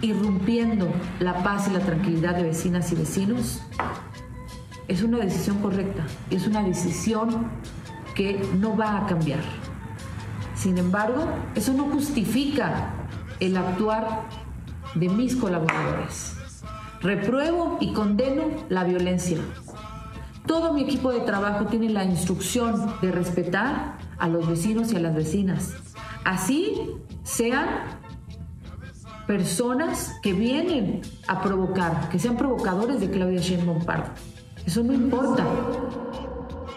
[0.00, 3.62] irrumpiendo la paz y la tranquilidad de vecinas y vecinos,
[4.86, 7.46] es una decisión correcta es una decisión
[8.14, 9.40] que no va a cambiar.
[10.54, 12.90] Sin embargo, eso no justifica
[13.40, 14.28] el actuar
[14.94, 16.36] de mis colaboradores.
[17.04, 19.36] Repruebo y condeno la violencia.
[20.46, 25.00] Todo mi equipo de trabajo tiene la instrucción de respetar a los vecinos y a
[25.00, 25.74] las vecinas.
[26.24, 26.80] Así
[27.22, 27.66] sean
[29.26, 34.08] personas que vienen a provocar, que sean provocadores de Claudia Sheinbaum Pardo.
[34.64, 35.44] Eso no importa.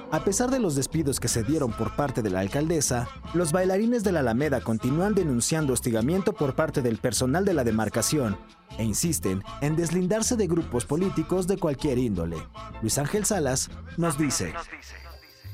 [0.10, 4.06] A pesar de los despidos que se dieron por parte de la alcaldesa, los bailarines
[4.06, 8.38] de la Alameda continúan denunciando hostigamiento por parte del personal de la demarcación
[8.78, 12.38] e insisten en deslindarse de grupos políticos de cualquier índole.
[12.82, 14.54] Luis Ángel Salas nos dice.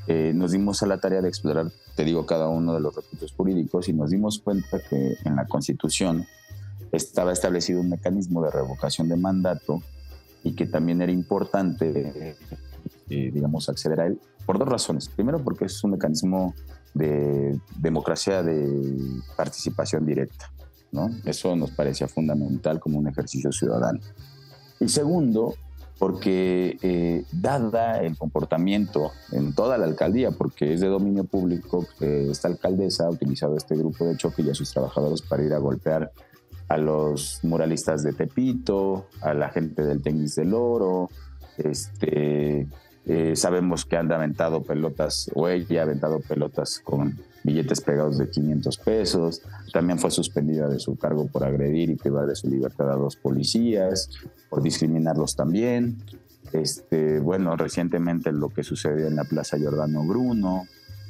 [0.06, 3.34] Eh, nos dimos a la tarea de explorar, te digo, cada uno de los recursos
[3.36, 6.28] jurídicos y nos dimos cuenta que en la Constitución
[6.92, 9.82] estaba establecido un mecanismo de revocación de mandato
[10.44, 12.36] y que también era importante,
[13.10, 15.10] eh, digamos, acceder a él por dos razones.
[15.10, 16.54] Primero, porque es un mecanismo
[16.94, 20.52] de democracia de participación directa.
[20.92, 21.10] ¿no?
[21.26, 24.00] Eso nos parecía fundamental como un ejercicio ciudadano.
[24.80, 25.56] Y segundo,
[25.98, 32.30] porque eh, dada el comportamiento en toda la alcaldía, porque es de dominio público, que
[32.30, 35.60] esta alcaldesa ha utilizado este grupo de choque y a sus trabajadores para ir a
[35.60, 36.12] golpear
[36.68, 41.10] a los muralistas de Tepito, a la gente del Tenis del Oro,
[41.58, 42.68] este,
[43.06, 48.30] eh, sabemos que han aventado pelotas, o ella ha aventado pelotas con billetes pegados de
[48.30, 49.42] 500 pesos.
[49.74, 53.18] También fue suspendida de su cargo por agredir y privar de su libertad a dos
[53.18, 54.10] policías,
[54.50, 55.98] por discriminarlos también.
[56.54, 60.64] Este, bueno, recientemente lo que sucedió en la Plaza Giordano Bruno,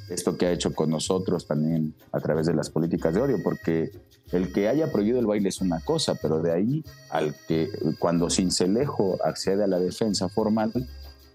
[0.09, 3.91] esto que ha hecho con nosotros también a través de las políticas de odio, porque
[4.31, 8.29] el que haya prohibido el baile es una cosa, pero de ahí al que cuando
[8.29, 10.71] Cincelejo accede a la defensa formal,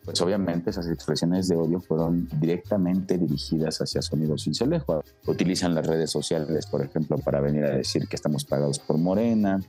[0.05, 5.03] pues obviamente esas expresiones de odio fueron directamente dirigidas hacia Sonido Cincelejo.
[5.27, 9.61] Utilizan las redes sociales, por ejemplo, para venir a decir que estamos pagados por Morena.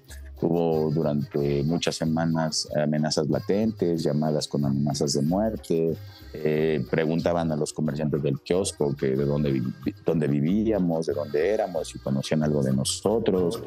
[0.42, 5.98] Hubo durante muchas semanas amenazas latentes, llamadas con amenazas de muerte.
[6.34, 9.62] Eh, preguntaban a los comerciantes del kiosco de dónde,
[10.06, 13.62] dónde vivíamos, de dónde éramos, si conocían algo de nosotros.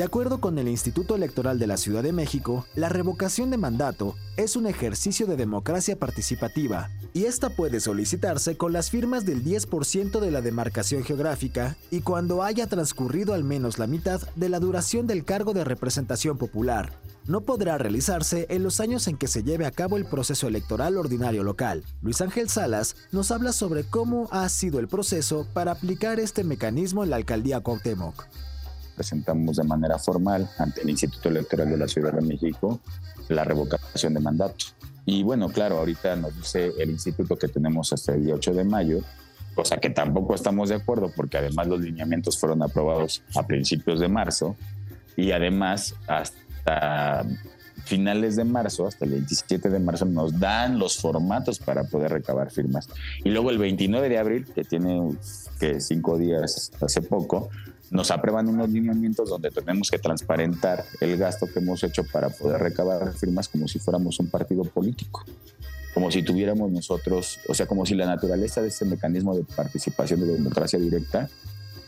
[0.00, 4.14] De acuerdo con el Instituto Electoral de la Ciudad de México, la revocación de mandato
[4.38, 10.20] es un ejercicio de democracia participativa y esta puede solicitarse con las firmas del 10%
[10.20, 15.06] de la demarcación geográfica y cuando haya transcurrido al menos la mitad de la duración
[15.06, 16.94] del cargo de representación popular.
[17.26, 20.96] No podrá realizarse en los años en que se lleve a cabo el proceso electoral
[20.96, 21.84] ordinario local.
[22.00, 27.04] Luis Ángel Salas nos habla sobre cómo ha sido el proceso para aplicar este mecanismo
[27.04, 28.24] en la alcaldía Cuauhtémoc
[29.00, 32.80] presentamos de manera formal ante el Instituto Electoral de la Ciudad de México
[33.30, 34.66] la revocación de mandato.
[35.06, 38.64] Y bueno, claro, ahorita nos dice el instituto que tenemos hasta el día 8 de
[38.64, 38.98] mayo,
[39.54, 44.08] cosa que tampoco estamos de acuerdo porque además los lineamientos fueron aprobados a principios de
[44.08, 44.54] marzo
[45.16, 47.24] y además hasta
[47.86, 52.50] finales de marzo, hasta el 27 de marzo, nos dan los formatos para poder recabar
[52.50, 52.86] firmas.
[53.24, 55.14] Y luego el 29 de abril, que tiene
[55.58, 57.48] que cinco días hace poco,
[57.90, 62.60] nos aprueban unos lineamientos donde tenemos que transparentar el gasto que hemos hecho para poder
[62.60, 65.24] recabar firmas como si fuéramos un partido político,
[65.92, 70.20] como si tuviéramos nosotros, o sea, como si la naturaleza de este mecanismo de participación
[70.20, 71.28] de democracia directa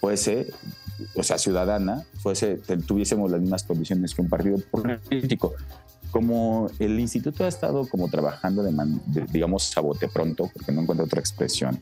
[0.00, 0.48] fuese,
[1.14, 5.54] o sea, ciudadana, fuese, tuviésemos las mismas condiciones que un partido político.
[6.10, 8.72] Como el instituto ha estado como trabajando de,
[9.06, 11.80] de digamos, a bote pronto, porque no encuentro otra expresión,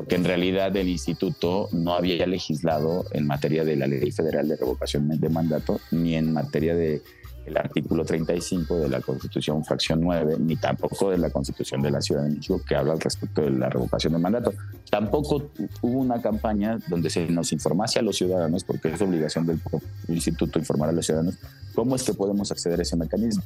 [0.00, 4.56] porque en realidad el instituto no había legislado en materia de la Ley Federal de
[4.56, 7.02] Revocación de Mandato ni en materia de
[7.50, 12.00] el artículo 35 de la Constitución, fracción 9, ni tampoco de la Constitución de la
[12.00, 14.52] Ciudad de México que habla al respecto de la revocación de mandato.
[14.88, 15.50] Tampoco
[15.82, 19.60] hubo una campaña donde se nos informase a los ciudadanos, porque es obligación del
[20.08, 21.36] instituto informar a los ciudadanos,
[21.74, 23.42] cómo es que podemos acceder a ese mecanismo.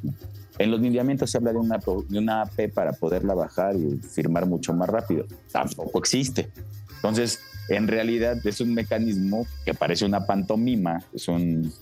[0.58, 4.46] En los lineamientos se habla de una, de una AP para poderla bajar y firmar
[4.46, 5.26] mucho más rápido.
[5.50, 6.50] Tampoco existe.
[6.96, 11.72] Entonces, en realidad es un mecanismo que parece una pantomima, es un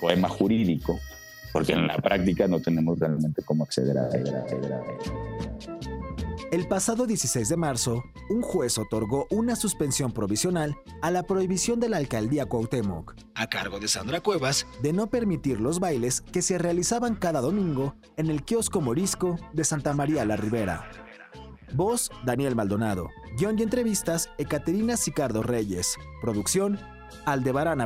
[0.00, 0.98] poema jurídico,
[1.56, 4.10] porque en la práctica no tenemos realmente cómo acceder a.
[6.52, 11.88] El pasado 16 de marzo, un juez otorgó una suspensión provisional a la prohibición de
[11.88, 16.58] la alcaldía Cuauhtémoc, a cargo de Sandra Cuevas, de no permitir los bailes que se
[16.58, 20.90] realizaban cada domingo en el kiosco morisco de Santa María la Ribera.
[21.72, 23.08] Voz, Daniel Maldonado.
[23.38, 25.96] Guión y entrevistas, Ecaterina Sicardo Reyes.
[26.20, 26.78] Producción,
[27.24, 27.80] Aldebarán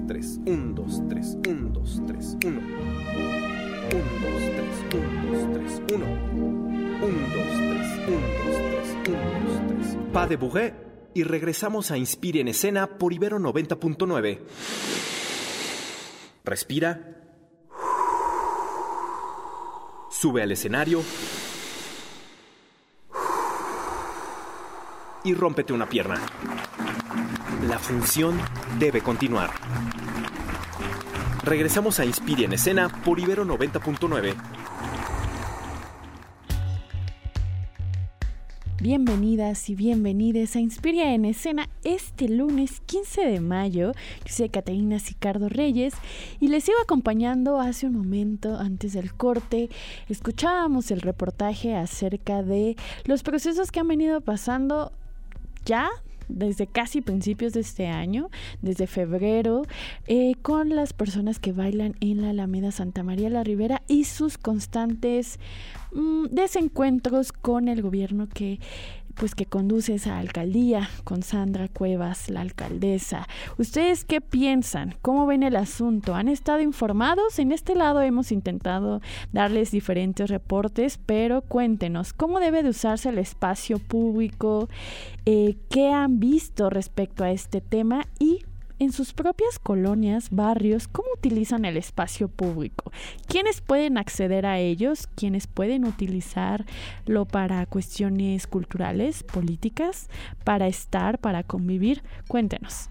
[0.00, 2.60] Un, dos, tres, un, dos, tres, un, dos, tres, uno.
[2.60, 6.06] Un, dos, tres, un, dos, tres, uno.
[7.02, 10.12] Un, dos, tres, un, dos, tres, un, dos, tres.
[10.12, 10.74] Pa de Bourré
[11.14, 14.38] y regresamos a Inspire en Escena por Ibero 90.9.
[16.44, 17.16] Respira.
[20.10, 21.02] Sube al escenario.
[25.22, 26.16] Y rómpete una pierna.
[27.68, 28.38] La función
[28.78, 29.50] debe continuar.
[31.44, 34.34] Regresamos a Inspire en Escena por Ibero 90.9.
[38.80, 43.92] Bienvenidas y bienvenidos a Inspiria en Escena este lunes 15 de mayo.
[44.24, 45.92] Yo soy Caterina Sicardo Reyes
[46.40, 49.68] y les sigo acompañando hace un momento antes del corte.
[50.08, 54.92] Escuchábamos el reportaje acerca de los procesos que han venido pasando
[55.66, 55.90] ya
[56.30, 58.30] desde casi principios de este año,
[58.62, 59.62] desde febrero,
[60.06, 64.38] eh, con las personas que bailan en la Alameda Santa María la Ribera y sus
[64.38, 65.38] constantes
[65.92, 68.60] mm, desencuentros con el gobierno que
[69.14, 73.26] pues que conduce esa alcaldía con Sandra Cuevas, la alcaldesa.
[73.58, 74.94] ¿Ustedes qué piensan?
[75.02, 76.14] ¿Cómo ven el asunto?
[76.14, 77.38] ¿Han estado informados?
[77.38, 79.00] En este lado hemos intentado
[79.32, 84.68] darles diferentes reportes, pero cuéntenos, ¿cómo debe de usarse el espacio público?
[85.26, 88.06] Eh, ¿Qué han visto respecto a este tema?
[88.18, 88.44] Y
[88.80, 92.90] en sus propias colonias, barrios, cómo utilizan el espacio público,
[93.28, 100.08] quiénes pueden acceder a ellos, quiénes pueden utilizarlo para cuestiones culturales, políticas,
[100.44, 102.02] para estar, para convivir.
[102.26, 102.88] Cuéntenos.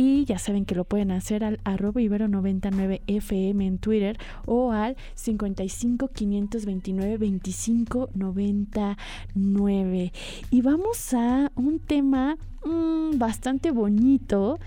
[0.00, 6.12] Y ya saben que lo pueden hacer al arroba ibero99fm en Twitter o al 55
[6.14, 10.12] 529 25 99.
[10.52, 14.60] Y vamos a un tema mm, bastante bonito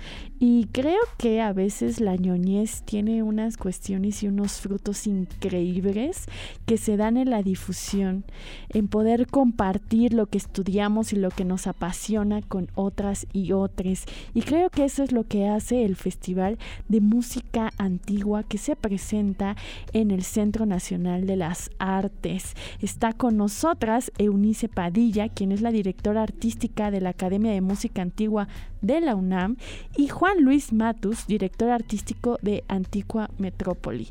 [0.43, 6.25] y creo que a veces la ñoñez tiene unas cuestiones y unos frutos increíbles
[6.65, 8.25] que se dan en la difusión,
[8.69, 14.05] en poder compartir lo que estudiamos y lo que nos apasiona con otras y otras.
[14.33, 16.57] Y creo que eso es lo que hace el Festival
[16.88, 19.55] de Música Antigua que se presenta
[19.93, 22.55] en el Centro Nacional de las Artes.
[22.81, 28.01] Está con nosotras Eunice Padilla, quien es la directora artística de la Academia de Música
[28.01, 28.47] Antigua
[28.81, 29.57] de la UNAM,
[29.95, 34.10] y Juan Luis Matus, director artístico de Antigua Metrópoli.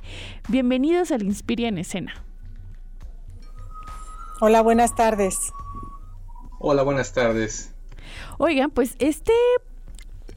[0.49, 2.12] Bienvenidos al Inspiria en Escena.
[4.40, 5.53] Hola, buenas tardes.
[6.59, 7.75] Hola, buenas tardes.
[8.38, 9.33] Oigan, pues este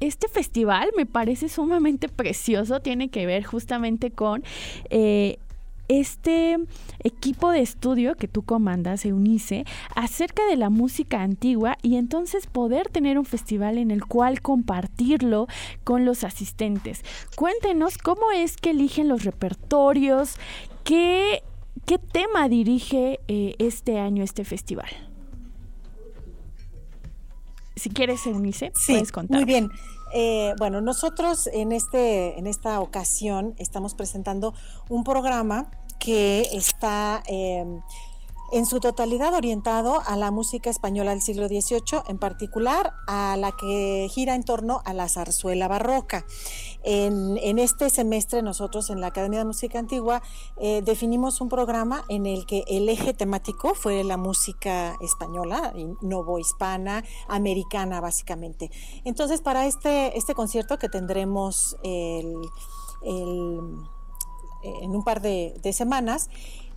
[0.07, 4.43] este festival me parece sumamente precioso, tiene que ver justamente con
[4.89, 5.37] eh,
[5.87, 6.57] este
[7.03, 12.89] equipo de estudio que tú comandas, Eunice, acerca de la música antigua y entonces poder
[12.89, 15.47] tener un festival en el cual compartirlo
[15.83, 17.03] con los asistentes.
[17.35, 20.35] Cuéntenos cómo es que eligen los repertorios,
[20.83, 21.43] qué,
[21.85, 25.12] qué tema dirige eh, este año este festival.
[27.75, 29.37] Si quieres, Eunice, puedes contar.
[29.37, 29.71] Muy bien.
[30.13, 34.53] Eh, bueno, nosotros en, este, en esta ocasión estamos presentando
[34.89, 37.81] un programa que está em,
[38.53, 43.51] en su totalidad orientado a la música española del siglo XVIII, en particular a la
[43.51, 46.23] que gira en torno a la zarzuela barroca.
[46.83, 50.21] En, este semestre nosotros en la Academia de Música Antigua
[50.57, 57.03] eh, definimos un programa en el que el eje temático fue la música española, novohispana,
[57.27, 58.69] americana básicamente.
[59.03, 62.35] Entonces para este, este concierto que tendremos en
[64.61, 66.29] un par de semanas,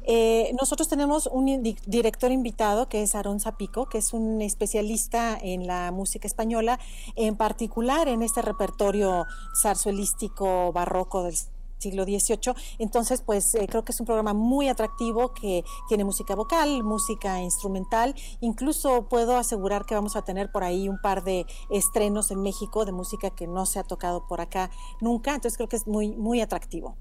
[0.06, 5.66] eh, nosotros tenemos un director invitado que es Aarón Zapico, que es un especialista en
[5.66, 6.78] la música española,
[7.16, 9.26] en particular en este repertorio
[9.60, 11.36] zarzuelístico barroco del
[11.78, 12.54] siglo XVIII.
[12.78, 17.40] Entonces, pues eh, creo que es un programa muy atractivo que tiene música vocal, música
[17.40, 18.14] instrumental.
[18.40, 22.84] Incluso puedo asegurar que vamos a tener por ahí un par de estrenos en México
[22.84, 25.34] de música que no se ha tocado por acá nunca.
[25.34, 26.96] Entonces creo que es muy, muy atractivo.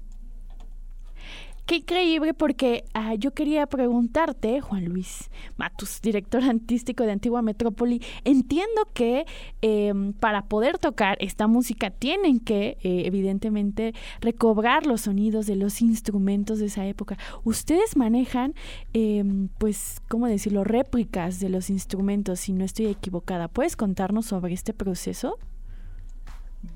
[1.66, 8.00] Qué increíble porque ah, yo quería preguntarte, Juan Luis Matus, director artístico de Antigua Metrópoli,
[8.22, 9.26] entiendo que
[9.62, 15.82] em, para poder tocar esta música tienen que eh, evidentemente recobrar los sonidos de los
[15.82, 17.18] instrumentos de esa época.
[17.42, 18.54] Ustedes manejan,
[18.92, 23.48] em, pues, ¿cómo decirlo?, réplicas de los instrumentos, si no estoy equivocada.
[23.48, 25.36] ¿Puedes contarnos sobre este proceso?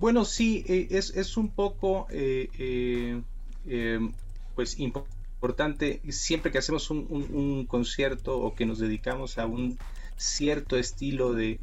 [0.00, 3.22] Bueno, sí, eh, es, es, un poco, eh,
[3.68, 4.12] em,
[4.60, 9.78] pues, importante, siempre que hacemos un, concierto o que nos dedicamos a un
[10.18, 11.58] cierto estilo de,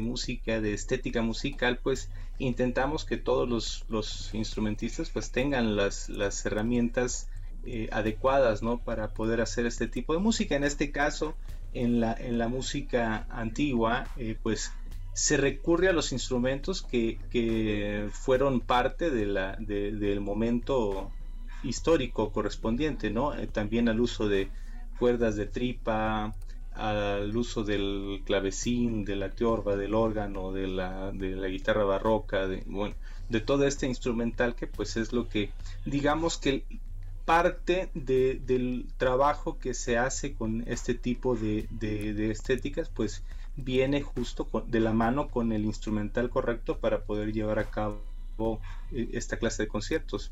[0.00, 7.28] música, de estética musical, pues intentamos que todos los, instrumentistas pues tengan las, las herramientas
[7.64, 8.78] eh, adecuadas, ¿no?
[8.78, 10.54] Para poder hacer este tipo de música.
[10.54, 11.34] En este caso,
[11.74, 14.06] en la, en la música antigua,
[14.44, 14.70] pues
[15.14, 21.10] se recurre a los instrumentos que, fueron parte de la, del momento
[21.62, 23.34] histórico correspondiente, ¿no?
[23.34, 24.50] Eh, también al uso de
[24.98, 26.34] cuerdas de tripa,
[26.74, 32.46] al uso del clavecín, de la teorba, del órgano, de la, de la guitarra barroca,
[32.46, 32.94] de, bueno,
[33.28, 35.50] de todo este instrumental que pues es lo que
[35.84, 36.64] digamos que
[37.24, 43.24] parte del trabajo que se hace con este tipo de, de estéticas pues
[43.56, 48.00] viene justo de la mano con el instrumental correcto para poder llevar a cabo
[48.92, 50.30] eh, esta clase de conciertos.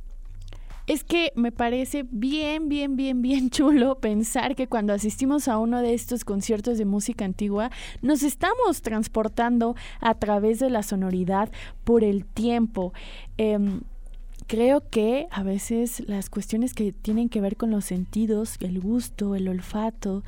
[0.86, 5.80] Es que me parece bien, bien, bien, bien chulo pensar que cuando asistimos a uno
[5.80, 7.70] de estos conciertos de música antigua,
[8.02, 11.50] nos estamos transportando a través de la sonoridad
[11.84, 12.92] por el tiempo.
[13.38, 13.80] Em,
[14.46, 19.34] creo que a veces las cuestiones que tienen que ver con los sentidos, el gusto,
[19.34, 20.22] el olfato,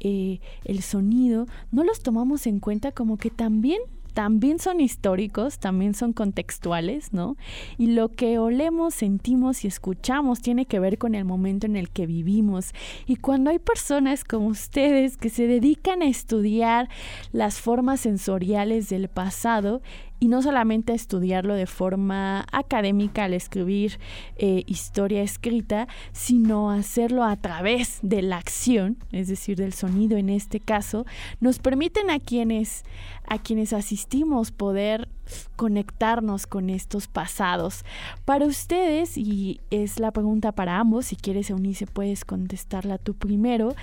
[0.00, 3.80] eh, el sonido, no los tomamos en cuenta como que también
[4.14, 7.36] también son históricos, también son contextuales, ¿no?
[7.76, 11.90] Y lo que olemos, sentimos y escuchamos tiene que ver con el momento en el
[11.90, 12.72] que vivimos.
[13.06, 16.88] Y cuando hay personas como ustedes que se dedican a estudiar
[17.32, 19.82] las formas sensoriales del pasado,
[20.20, 23.98] y no solamente estudiarlo de forma académica al escribir
[24.36, 30.28] eh, historia escrita, sino hacerlo a través de la acción, es decir, del sonido en
[30.28, 31.06] este caso,
[31.40, 32.84] nos permiten a quienes,
[33.26, 35.08] a quienes asistimos poder
[35.56, 37.84] conectarnos con estos pasados.
[38.24, 43.74] Para ustedes, y es la pregunta para ambos, si quieres Eunice puedes contestarla tú primero,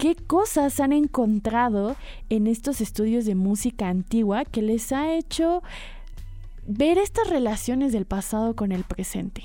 [0.00, 1.94] ¿Qué cosas han encontrado
[2.30, 5.62] en estos estudios de música antigua que les ha hecho
[6.66, 9.42] ver estas relaciones del pasado con el presente?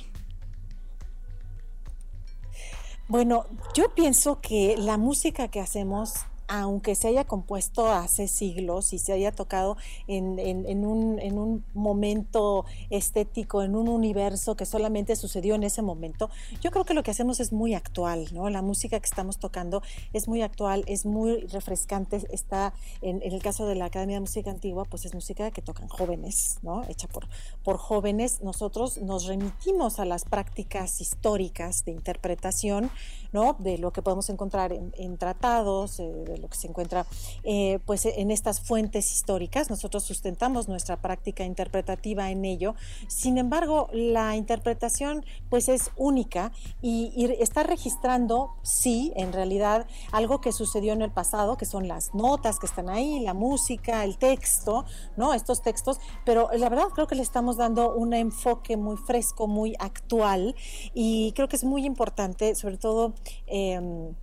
[3.10, 3.43] Bueno,
[3.74, 9.14] yo pienso que la música que hacemos aunque se haya compuesto hace siglos y se
[9.14, 9.78] haya tocado
[10.08, 16.30] en, un, momento estético, en un universo que solamente sucedió en ese momento,
[16.62, 18.50] yo creo que lo que hacemos es muy actual, ¿no?
[18.50, 19.82] La música que estamos tocando
[20.14, 24.52] es muy actual, es muy refrescante, está en, el caso de la Academia de Música
[24.52, 26.84] Antigua, pues es música que tocan jóvenes, ¿no?
[26.88, 27.28] Hecha por,
[27.64, 28.41] por jóvenes.
[28.41, 32.91] Nosotros nos remitimos a las prácticas históricas de interpretación,
[33.36, 33.57] ¿no?
[33.59, 37.05] De lo que podemos encontrar en, tratados, eh, lo que se encuentra
[37.43, 39.69] eh, pues en estas fuentes históricas.
[39.69, 42.75] Nosotros sustentamos nuestra práctica interpretativa en ello.
[43.09, 50.53] Sin embargo, la interpretación pues es única y, está registrando, sí, en realidad, algo que
[50.53, 54.86] sucedió en el pasado, que son las notas que están ahí, la música, el texto,
[55.17, 55.33] ¿no?
[55.33, 59.75] Estos textos, pero la verdad creo que le estamos dando un enfoque muy fresco, muy
[59.79, 60.55] actual
[60.93, 63.13] y creo que es muy importante, sobre todo...
[63.47, 64.13] Em,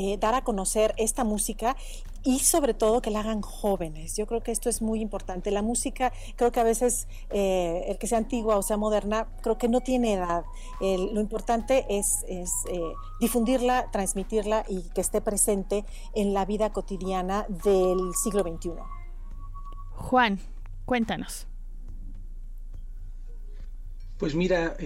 [0.00, 1.76] eh, dar a conocer esta música
[2.22, 4.16] y sobre todo que la hagan jóvenes.
[4.16, 5.50] Yo creo que esto es muy importante.
[5.50, 9.58] La música, creo que a veces eh, el que sea antigua o sea moderna, creo
[9.58, 10.44] que no tiene edad.
[10.80, 12.44] lo importante es, eh,
[13.20, 15.84] difundirla, transmitirla y que esté presente
[16.14, 18.74] en la vida cotidiana del siglo XXI.
[19.96, 20.38] Juan,
[20.84, 21.48] cuéntanos.
[24.18, 24.76] Pues mira,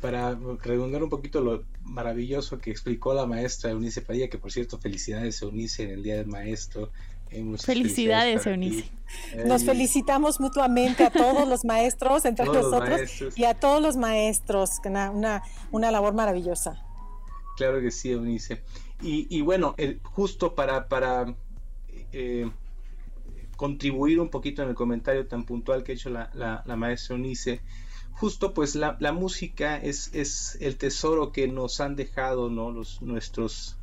[0.00, 4.78] para redundar un poquito lo, maravilloso que explicó la maestra Eunice Padilla, que por cierto,
[4.78, 6.90] felicidades Eunice en el Día del Maestro.
[7.30, 8.90] Eh, felicidades, Eunice.
[9.46, 15.10] Nos felicitamos mutuamente a todos los maestros, entre nosotros, y a todos los maestros, una,
[15.10, 16.84] una, una labor maravillosa.
[17.56, 18.62] Claro que sí, Eunice.
[19.02, 21.34] Y, bueno, justo para, para
[22.12, 22.50] eh,
[23.56, 27.16] contribuir un poquito en el comentario tan puntual que ha hecho la, la, la maestra
[27.16, 27.60] Eunice,
[28.20, 32.70] justo pues la, música es, es, el tesoro que nos han dejado ¿no?
[32.70, 33.78] los, nuestros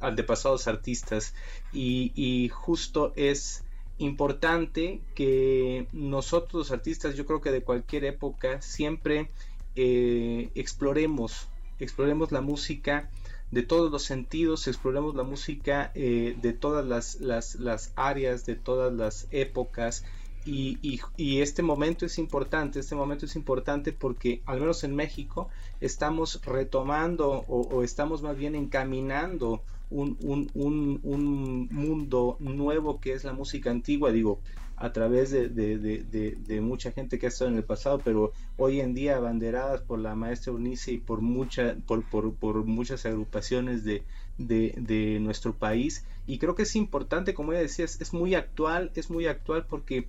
[0.00, 1.34] antepasados artistas
[1.70, 3.62] y, justo es
[3.98, 9.30] importante que nosotros artistas yo creo que de cualquier época siempre
[9.76, 13.10] eh, exploremos exploremos la música
[13.50, 18.56] de todos los sentidos, exploremos la música eh, de todas las, las, las, áreas, de
[18.56, 20.04] todas las épocas.
[20.46, 25.48] Y, y, este momento es importante, este momento es importante porque al menos en México
[25.80, 33.24] estamos retomando o, estamos más bien encaminando un, un, un, un, mundo nuevo que es
[33.24, 34.12] la música antigua.
[34.12, 34.40] Digo,
[34.76, 39.16] a través de, mucha gente que ha estado en el pasado, pero hoy en día
[39.16, 44.02] abanderadas por la maestra Unice y por, mucha, por, por, muchas agrupaciones de,
[44.36, 46.04] de, nuestro país.
[46.26, 50.08] Y creo que es importante, como ella decía, es, muy actual, es muy actual porque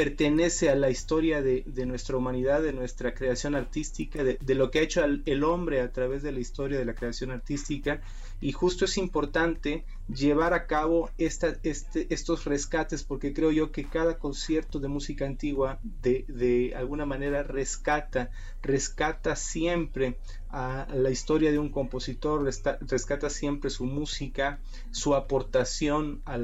[0.00, 4.82] pertenece a la historia de, nuestra humanidad, de nuestra creación artística, de, lo que ha
[4.82, 8.00] hecho el hombre a través de la historia de la creación artística
[8.40, 14.18] y justo es importante llevar a cabo este, estos rescates porque creo yo que cada
[14.18, 18.30] concierto de música antigua de, alguna manera rescata,
[18.62, 20.18] rescata siempre
[20.48, 22.42] a la historia de un compositor,
[22.80, 24.58] rescata siempre su música,
[24.90, 26.34] su aportación a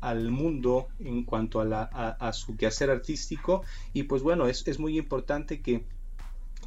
[0.00, 3.62] al, mundo en cuanto a, la, a, su quehacer artístico.
[3.92, 5.84] Y pues bueno, es, es muy importante que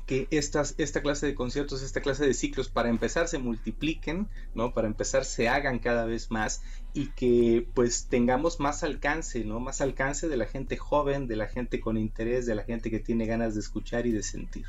[0.08, 4.74] que estas, esta clase de conciertos, esta clase de ciclos, para empezar se multipliquen, ¿no?
[4.74, 9.60] Para empezar se hagan cada vez más y que pues tengamos más alcance, ¿no?
[9.60, 13.00] Más alcance de la gente joven, de la gente con interés, de la gente que
[13.00, 14.66] tiene ganas de escuchar y de sentir.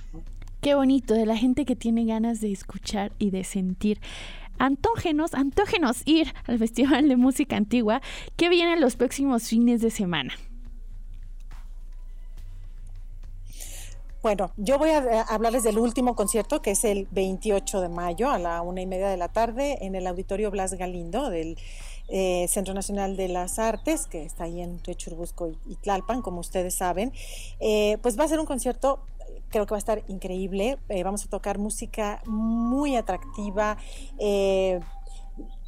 [0.60, 4.00] Qué bonito, de la gente que tiene ganas de escuchar y de sentir
[4.58, 8.02] antógenos, antógenos ir al Festival de Música Antigua
[8.36, 10.34] que viene los próximos fines de semana.
[14.20, 18.28] Bueno, yo voy a eh, hablarles del último concierto, que es el 28 de mayo
[18.30, 21.56] a la una y media de la tarde en el Auditorio Blas Galindo del
[22.08, 26.74] eh, Centro Nacional de las Artes, que está ahí en Techurbusco y, Tlalpan, como ustedes
[26.74, 27.12] saben.
[27.60, 29.00] Eh, pues va a ser un concierto
[29.50, 30.78] creo que va a estar increíble.
[31.04, 33.78] vamos a tocar música muy atractiva,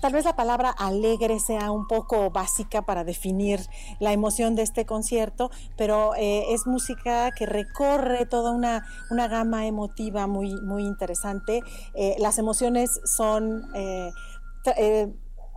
[0.01, 3.61] Tal vez la palabra alegre sea un poco básica para definir
[3.99, 9.67] la emoción de este concierto, pero eh, es música que recorre toda una, una gama
[9.67, 11.61] emotiva muy, muy interesante.
[11.95, 13.71] Eh, las emociones son...
[13.75, 14.11] Eh,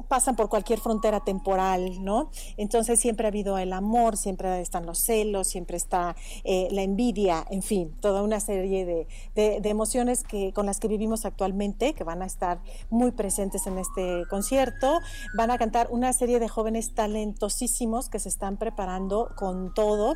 [0.07, 2.29] pasan por cualquier frontera temporal, ¿no?
[2.57, 7.45] Entonces siempre ha habido el amor, siempre están los celos, siempre está eh, la envidia,
[7.49, 9.07] en fin, toda una serie de,
[9.69, 14.23] emociones que, con las que vivimos actualmente, que van a estar muy presentes en este
[14.29, 14.99] concierto.
[15.35, 20.13] Van a cantar una serie de jóvenes talentosísimos que se están preparando con todo.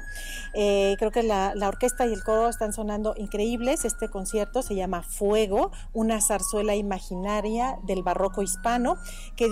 [0.54, 3.86] Eh, creo que la, la orquesta y el coro están sonando increíbles.
[3.86, 8.98] Este concierto se llama Fuego, una zarzuela imaginaria del barroco hispano
[9.36, 9.50] que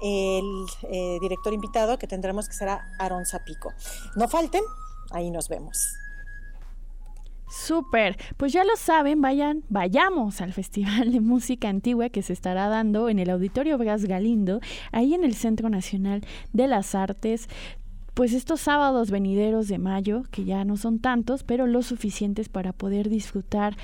[0.00, 3.72] el eh, director invitado que tendremos que será Aaron Zapico.
[4.16, 4.62] No falten,
[5.10, 5.96] ahí nos vemos.
[7.48, 12.68] Súper, pues ya lo saben, vayan, vayamos al Festival de Música Antigua que se estará
[12.68, 14.60] dando en el Auditorio Bras Galindo,
[14.90, 16.22] ahí en el Centro Nacional
[16.54, 17.48] de las Artes
[18.14, 22.72] pues estos sábados venideros de mayo, que ya no son tantos, pero lo suficientes para
[22.72, 23.76] poder disfrutar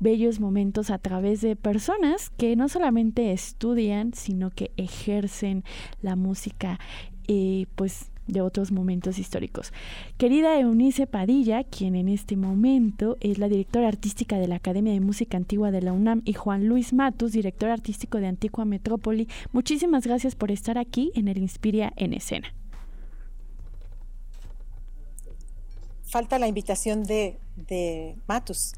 [0.00, 5.64] bellos momentos a través de personas que no solamente estudian, sino que ejercen
[6.02, 6.78] la música,
[7.28, 9.72] eh, pues de otros momentos históricos.
[10.16, 15.00] Querida Eunice Padilla, quien en este momento es la directora artística de la Academia de
[15.00, 20.06] Música Antigua de la UNAM, y Juan Luis Matus, director artístico de Antigua Metrópoli, muchísimas
[20.06, 22.48] gracias por estar aquí en el Inspiria en Escena.
[26.14, 28.74] Falta la invitación de, de Matus.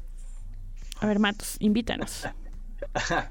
[1.01, 2.25] A ver, Matus, invítanos.
[2.95, 3.29] Ah,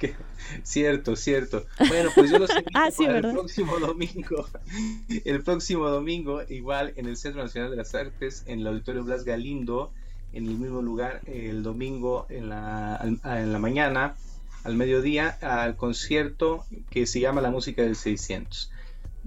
[0.62, 1.66] cierto, cierto.
[1.88, 4.46] Bueno, pues yo los invito ah, el próximo domingo.
[5.24, 9.24] El próximo domingo, igual en el Centro Nacional de las Artes, en el Auditorio Blas
[9.24, 9.92] Galindo,
[10.32, 14.14] en el mismo lugar, el domingo en la, en la mañana,
[14.62, 18.70] al mediodía, al concierto que se llama La Música del 600.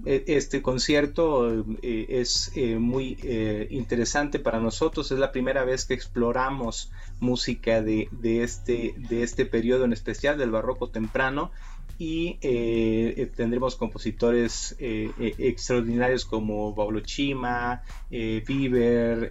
[0.06, 5.10] E, este concierto eh, es eh, muy eh, interesante para nosotros.
[5.10, 10.50] Es la primera vez que exploramos música de, este, de este periodo en especial, del
[10.50, 11.50] barroco temprano.
[11.98, 12.36] Y
[13.36, 19.30] tendremos compositores extraordinarios como Pablo Chima, Bieber,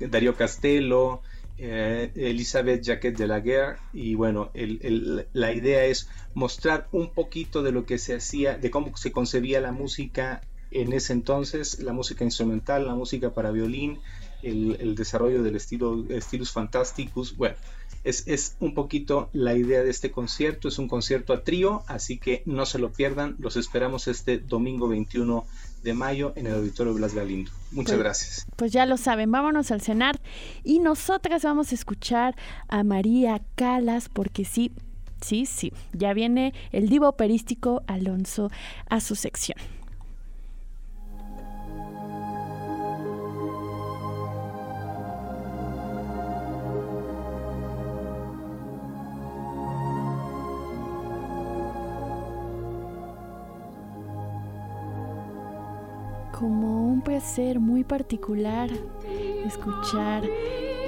[0.00, 1.20] Darío Castelo,
[1.62, 7.70] eh, Elizabeth Jacquet de la Guerre y bueno, la idea es mostrar un poquito de
[7.70, 10.40] lo que se hacía, de cómo se concebía la música
[10.70, 13.98] en ese entonces, la música instrumental, la música para violín,
[14.42, 17.56] el, desarrollo del estilo estilos fantásticos, bueno,
[18.04, 22.16] es, es, un poquito la idea de este concierto, es un concierto a trío, así
[22.16, 25.44] que no se lo pierdan, los esperamos este domingo 21
[25.82, 27.50] de mayo en el Auditorio Blas Galindo.
[27.72, 28.46] Muchas Pues- gracias.
[28.56, 30.20] Pues ya lo saben, vámonos al cenar
[30.64, 32.34] y nosotras vamos a escuchar
[32.68, 34.72] a María Calas porque sí,
[35.20, 38.50] sí, sí, ya viene el divo operístico Alonso
[38.88, 39.58] a su sección.
[57.00, 58.68] Un placer muy particular
[59.46, 60.22] escuchar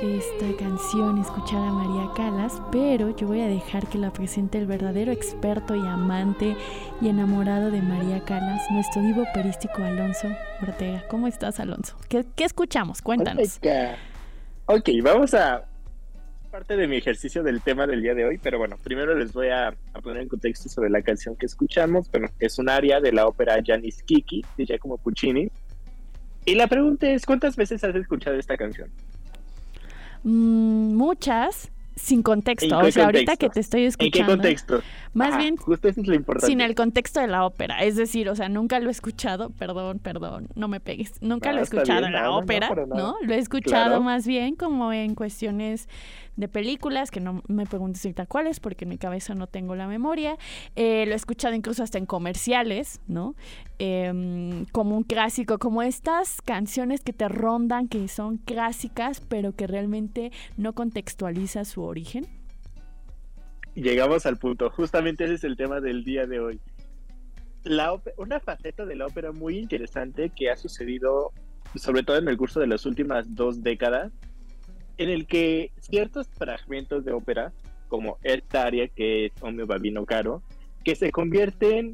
[0.03, 4.67] esta canción, escuchar a María Calas, pero yo voy a dejar que la presente el
[4.67, 6.55] verdadero experto y amante
[7.01, 10.29] y enamorado de María Calas, nuestro divo operístico Alonso
[10.61, 11.03] Ortega.
[11.09, 11.97] ¿Cómo estás, Alonso?
[12.11, 13.01] ¿Qué, qué escuchamos?
[13.01, 13.59] Cuéntanos.
[14.67, 15.65] Ok, vamos a
[16.51, 19.49] parte de mi ejercicio del tema del día de hoy, pero bueno, primero les voy
[19.49, 22.11] a, a poner en contexto sobre la canción que escuchamos.
[22.11, 25.51] Bueno, es un aria de la ópera Janis Kiki de Giacomo Puccini.
[26.45, 28.91] Y la pregunta es, ¿cuántas veces has escuchado esta canción?
[30.25, 32.81] Mm, muchas, sin contexto.
[32.81, 34.19] ¿En O sea, ahorita que te estoy ¿En escuchando.
[34.19, 34.85] qué contexto?
[35.15, 36.47] Más Ajá, bien Justo eso es lo importante.
[36.47, 37.83] sin el contexto de la ópera.
[37.85, 41.13] Es decir, o sea, nunca lo he escuchado, perdón, perdón, no me pegues.
[41.21, 42.71] Nunca No, lo he está escuchado bien, en la no, no, no, ópera.
[42.87, 43.17] ¿no?
[43.23, 44.03] Lo he escuchado Claro.
[44.03, 45.89] más bien como en cuestiones
[46.37, 49.87] de películas, que no me preguntes ahorita cuáles, porque en mi cabeza no tengo la
[49.87, 50.37] memoria.
[50.77, 53.35] Eh, lo he escuchado incluso hasta en comerciales, ¿no?
[53.79, 59.67] Em, como un clásico, como estas canciones que te rondan, que son clásicas, pero que
[59.67, 62.27] realmente no contextualiza su origen.
[63.75, 64.71] Llegamos al punto.
[64.71, 66.61] Justamente ese es el tema del día de hoy.
[67.65, 71.33] La una faceta de la ópera muy interesante que ha sucedido,
[71.77, 74.13] sobre todo en el curso de las últimas dos décadas,
[74.99, 77.53] en el que ciertos fragmentos de ópera,
[77.89, 80.43] como esta área que es Omeo Babino Caro,
[80.85, 81.93] que se convierten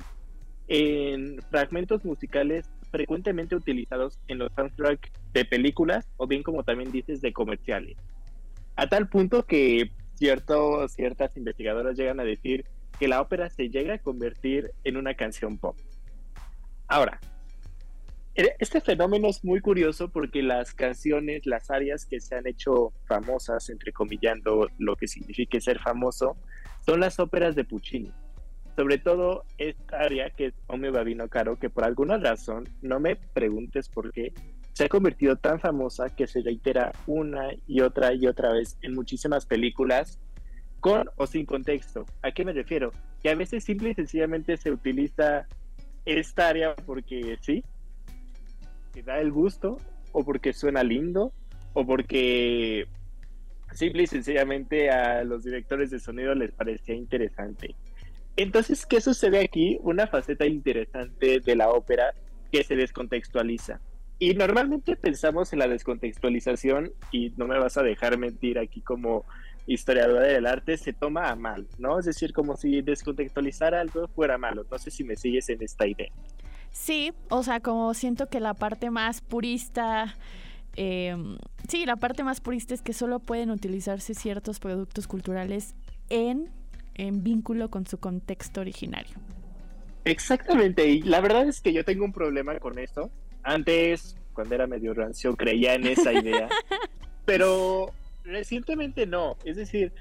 [0.68, 7.20] en fragmentos musicales frecuentemente utilizados en los soundtracks de películas o bien como también dices
[7.20, 7.96] de comerciales.
[8.76, 12.64] A tal punto que ciertos, ciertas investigadoras llegan a decir
[12.99, 15.76] que la ópera se llega a convertir en una canción pop.
[16.86, 17.20] Ahora,
[18.61, 23.68] este fenómeno es muy curioso porque las canciones, las áreas que se han hecho famosas,
[23.68, 26.36] entrecomillando lo que significa ser famoso,
[26.86, 28.12] son las óperas de Puccini.
[28.76, 33.16] Sobre todo esta área que es Omeo Babino Caro, que por alguna razón, no me
[33.16, 34.32] preguntes por qué,
[34.72, 38.95] se ha convertido tan famosa que se reitera una y otra y otra vez en
[38.95, 40.20] muchísimas películas
[40.78, 42.07] con o sin contexto.
[42.22, 42.93] ¿A qué me refiero?
[43.20, 45.49] Que a veces simple y sencillamente se utiliza
[46.05, 47.64] esta área porque sí,
[48.93, 49.78] que da el gusto,
[50.12, 51.32] o porque suena lindo,
[51.74, 52.86] o porque
[53.72, 57.74] simple y sencillamente a los directores de sonido les parecía interesante.
[58.36, 59.78] Entonces, ¿qué sucede aquí?
[59.82, 62.14] Una faceta interesante de la ópera
[62.53, 63.80] que se descontextualiza.
[64.20, 69.24] Y normalmente pensamos en la descontextualización, y no me vas a dejar mentir aquí como
[69.66, 71.99] historiadora del arte, se toma a mal, ¿no?
[71.99, 74.64] Es decir, como si descontextualizar algo fuera malo.
[74.70, 76.11] No sé si me sigues en esta idea.
[76.78, 80.14] Sí, o sea, como siento que la parte más purista,
[80.76, 81.16] eh,
[81.68, 85.74] sí, la parte más purista es que solo pueden utilizarse ciertos productos culturales
[86.08, 86.48] en,
[86.94, 89.16] en vínculo con su contexto originario.
[90.04, 93.10] Exactamente, y la verdad es que yo tengo un problema con esto.
[93.42, 96.48] Antes, cuando era medio rancio, creía en esa idea,
[97.26, 97.92] pero
[98.24, 99.36] recientemente no.
[99.44, 99.92] Es decir,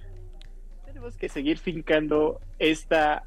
[0.86, 3.24] tenemos que seguir fincando esta,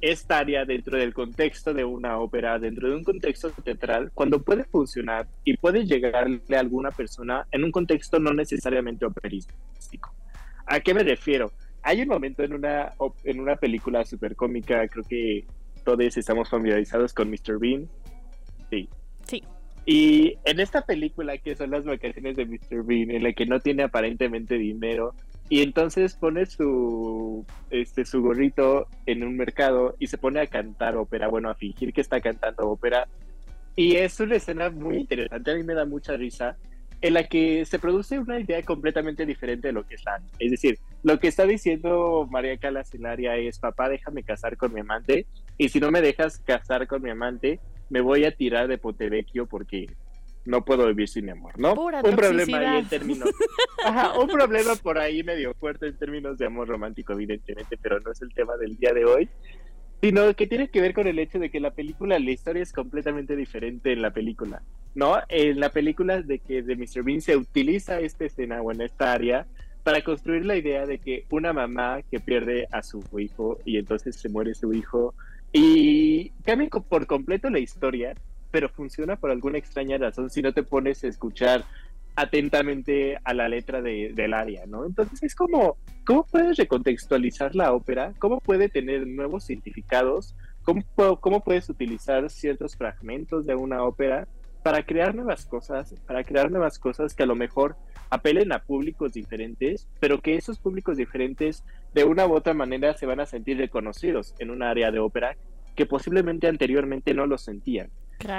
[0.00, 4.64] esta área dentro del contexto de una ópera, dentro de un contexto teatral, cuando puede
[4.64, 10.14] funcionar y puede llegarle a alguna persona en un contexto no necesariamente operístico.
[10.66, 11.50] ¿A qué me refiero?
[11.82, 12.92] Hay un momento en una,
[13.24, 15.46] en una película súper cómica, creo que
[15.84, 17.58] todos estamos familiarizados con Mr.
[17.58, 17.88] Bean.
[18.70, 18.88] Sí.
[19.24, 19.42] Sí.
[19.86, 22.84] Y en esta película que son las vacaciones de Mr.
[22.84, 25.14] Bean, en la que no tiene aparentemente dinero,
[25.48, 30.96] y entonces pone su, este, su gorrito en un mercado y se pone a cantar
[30.96, 33.08] ópera, bueno, a fingir que está cantando ópera.
[33.74, 36.56] Y es una escena muy interesante, a mí me da mucha risa,
[37.00, 40.50] en la que se produce una idea completamente diferente de lo que es la Es
[40.50, 45.26] decir, lo que está diciendo María Calas es, papá, déjame casar con mi amante,
[45.56, 49.46] y si no me dejas casar con mi amante, me voy a tirar de Pontevecchio
[49.46, 49.86] porque
[50.48, 51.74] no puedo vivir sin amor, ¿no?
[51.74, 53.28] Pura un problema ahí en términos...
[53.84, 58.10] Ajá, un problema por ahí medio fuerte en términos de amor romántico, evidentemente, pero no
[58.10, 59.28] es el tema del día de hoy
[60.00, 62.72] sino que tiene que ver con el hecho de que la película, la historia es
[62.72, 64.62] completamente diferente en la película,
[64.94, 65.16] ¿no?
[65.28, 67.02] En la película de que de Mr.
[67.02, 69.46] Bean se utiliza esta escena o en esta área
[69.82, 74.14] para construir la idea de que una mamá que pierde a su hijo y entonces
[74.14, 75.14] se muere su hijo
[75.52, 78.14] y cambia por completo la historia
[78.50, 81.64] pero funciona por alguna extraña razón si no te pones a escuchar
[82.16, 84.84] atentamente a la letra de, del área, ¿no?
[84.84, 88.12] Entonces es como, ¿cómo puedes recontextualizar la ópera?
[88.18, 90.34] ¿Cómo puede tener nuevos significados?
[90.62, 90.82] ¿Cómo,
[91.20, 94.26] cómo puedes utilizar ciertos fragmentos de una ópera
[94.62, 97.76] para crear nuevas cosas, para crear nuevas cosas que a lo mejor
[98.10, 103.06] apelen a públicos diferentes, pero que esos públicos diferentes de una u otra manera se
[103.06, 105.36] van a sentir reconocidos en un área de ópera
[105.76, 107.90] que posiblemente anteriormente no lo sentían.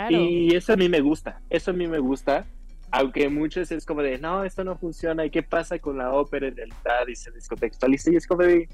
[0.09, 2.45] Y eso a mí me gusta, eso a mí me gusta,
[2.91, 6.47] aunque muchos es como de, no, esto no funciona, ¿y qué pasa con la ópera
[6.47, 7.07] en realidad?
[7.07, 8.67] Y se descontextualiza y es como de,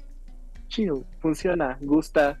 [0.68, 2.38] chido, funciona, gusta,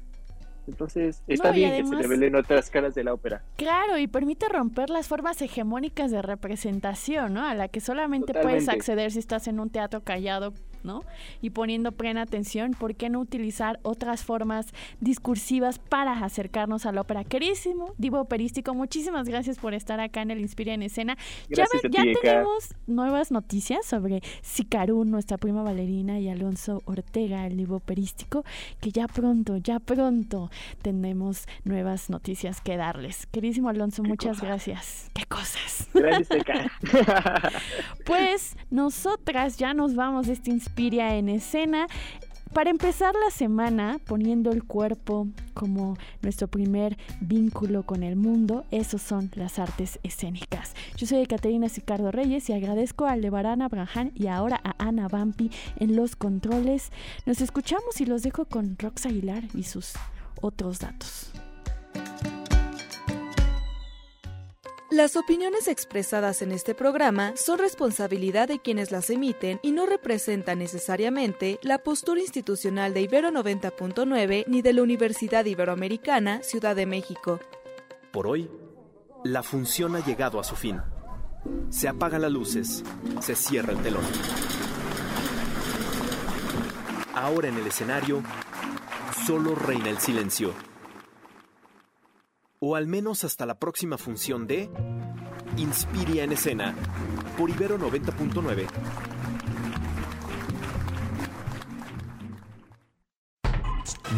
[0.66, 3.42] entonces, está bien que se revelen otras caras de la ópera.
[3.56, 7.46] Claro, y permite romper las formas hegemónicas de representación, ¿no?
[7.46, 10.52] A la que solamente puedes acceder si estás en un teatro callado
[11.40, 17.00] y poniendo plena atención, ¿por qué no utilizar otras formas discursivas para acercarnos a la
[17.00, 17.24] ópera?
[17.24, 21.16] Querísimo, Divo Operístico, muchísimas gracias por estar acá en el Inspira en Escena.
[21.48, 27.76] ya, ya tenemos nuevas noticias sobre Sicarú, nuestra prima bailarina, y Alonso Ortega, el Divo
[27.76, 28.44] Operístico,
[28.80, 30.50] que ya pronto, ya pronto
[30.82, 33.26] tenemos nuevas noticias que darles.
[33.26, 35.10] Querísimo Alonso, muchas gracias.
[35.14, 35.88] ¿Qué cosas?
[35.92, 36.44] Gracias,
[38.06, 41.86] pues nosotras ya nos vamos de este Inspiria en escena.
[42.52, 49.00] Para empezar la semana, poniendo el cuerpo como nuestro primer vínculo con el mundo, esos
[49.00, 50.74] son las artes escénicas.
[50.98, 55.50] Yo soy Caterina Sicardo Reyes y agradezco a Levarán Abraham y ahora a Ana Bampi
[55.76, 56.92] en los controles.
[57.24, 59.94] Nos escuchamos y los dejo con Rox Aguilar y sus
[60.42, 61.32] otros datos.
[64.90, 70.60] Las opiniones expresadas en este programa son responsabilidad de quienes las emiten y no representan
[70.60, 77.40] necesariamente la postura institucional de Ibero 90.9 ni de la Universidad Iberoamericana Ciudad de México.
[78.12, 78.48] Por hoy,
[79.24, 80.80] la función ha llegado a su fin.
[81.68, 82.84] Se apagan las luces,
[83.20, 84.04] se cierra el telón.
[87.12, 88.22] Ahora en el escenario,
[89.26, 90.54] solo reina el silencio
[92.68, 94.68] o al menos hasta la próxima función de
[95.56, 96.74] Inspiria en escena
[97.38, 98.66] por Ibero 90.9.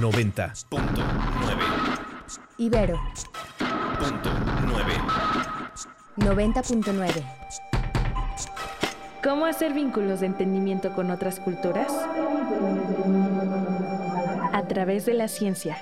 [0.01, 0.79] ...90.9...
[2.57, 2.99] Ibero...
[3.99, 4.31] Punto
[4.67, 4.93] 9...
[6.17, 7.25] 90.9...
[9.23, 11.93] ¿Cómo hacer vínculos de entendimiento con otras culturas?
[14.53, 15.77] A través de la ciencia.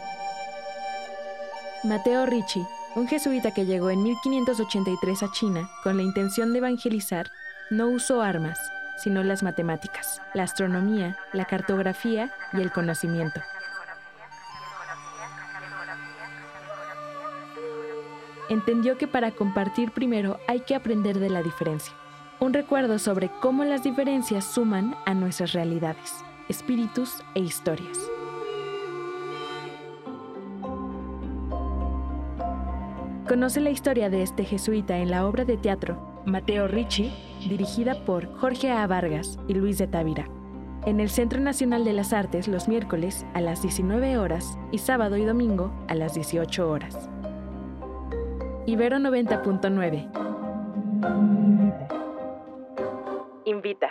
[1.87, 2.67] Mateo Ricci,
[2.97, 7.31] un jesuita que llegó en 1583 a China con la intención de evangelizar,
[7.71, 8.59] no usó armas,
[8.97, 13.41] sino las matemáticas, la astronomía, la cartografía y el conocimiento.
[18.49, 21.95] Entendió que para compartir primero hay que aprender de la diferencia.
[22.41, 26.15] Un recuerdo sobre cómo las diferencias suman a nuestras realidades,
[26.49, 27.99] espíritus e historias.
[33.37, 37.13] Conoce la historia de este jesuita en la obra de teatro Mateo Ricci,
[37.47, 38.87] dirigida por Jorge A.
[38.87, 40.27] Vargas y Luis de Távira.
[40.87, 45.19] En el Centro Nacional de las Artes los miércoles a las 19 horas y sábado
[45.19, 47.11] y domingo a las 18 horas.
[48.65, 50.09] Ibero 90.9.
[53.45, 53.91] Invita.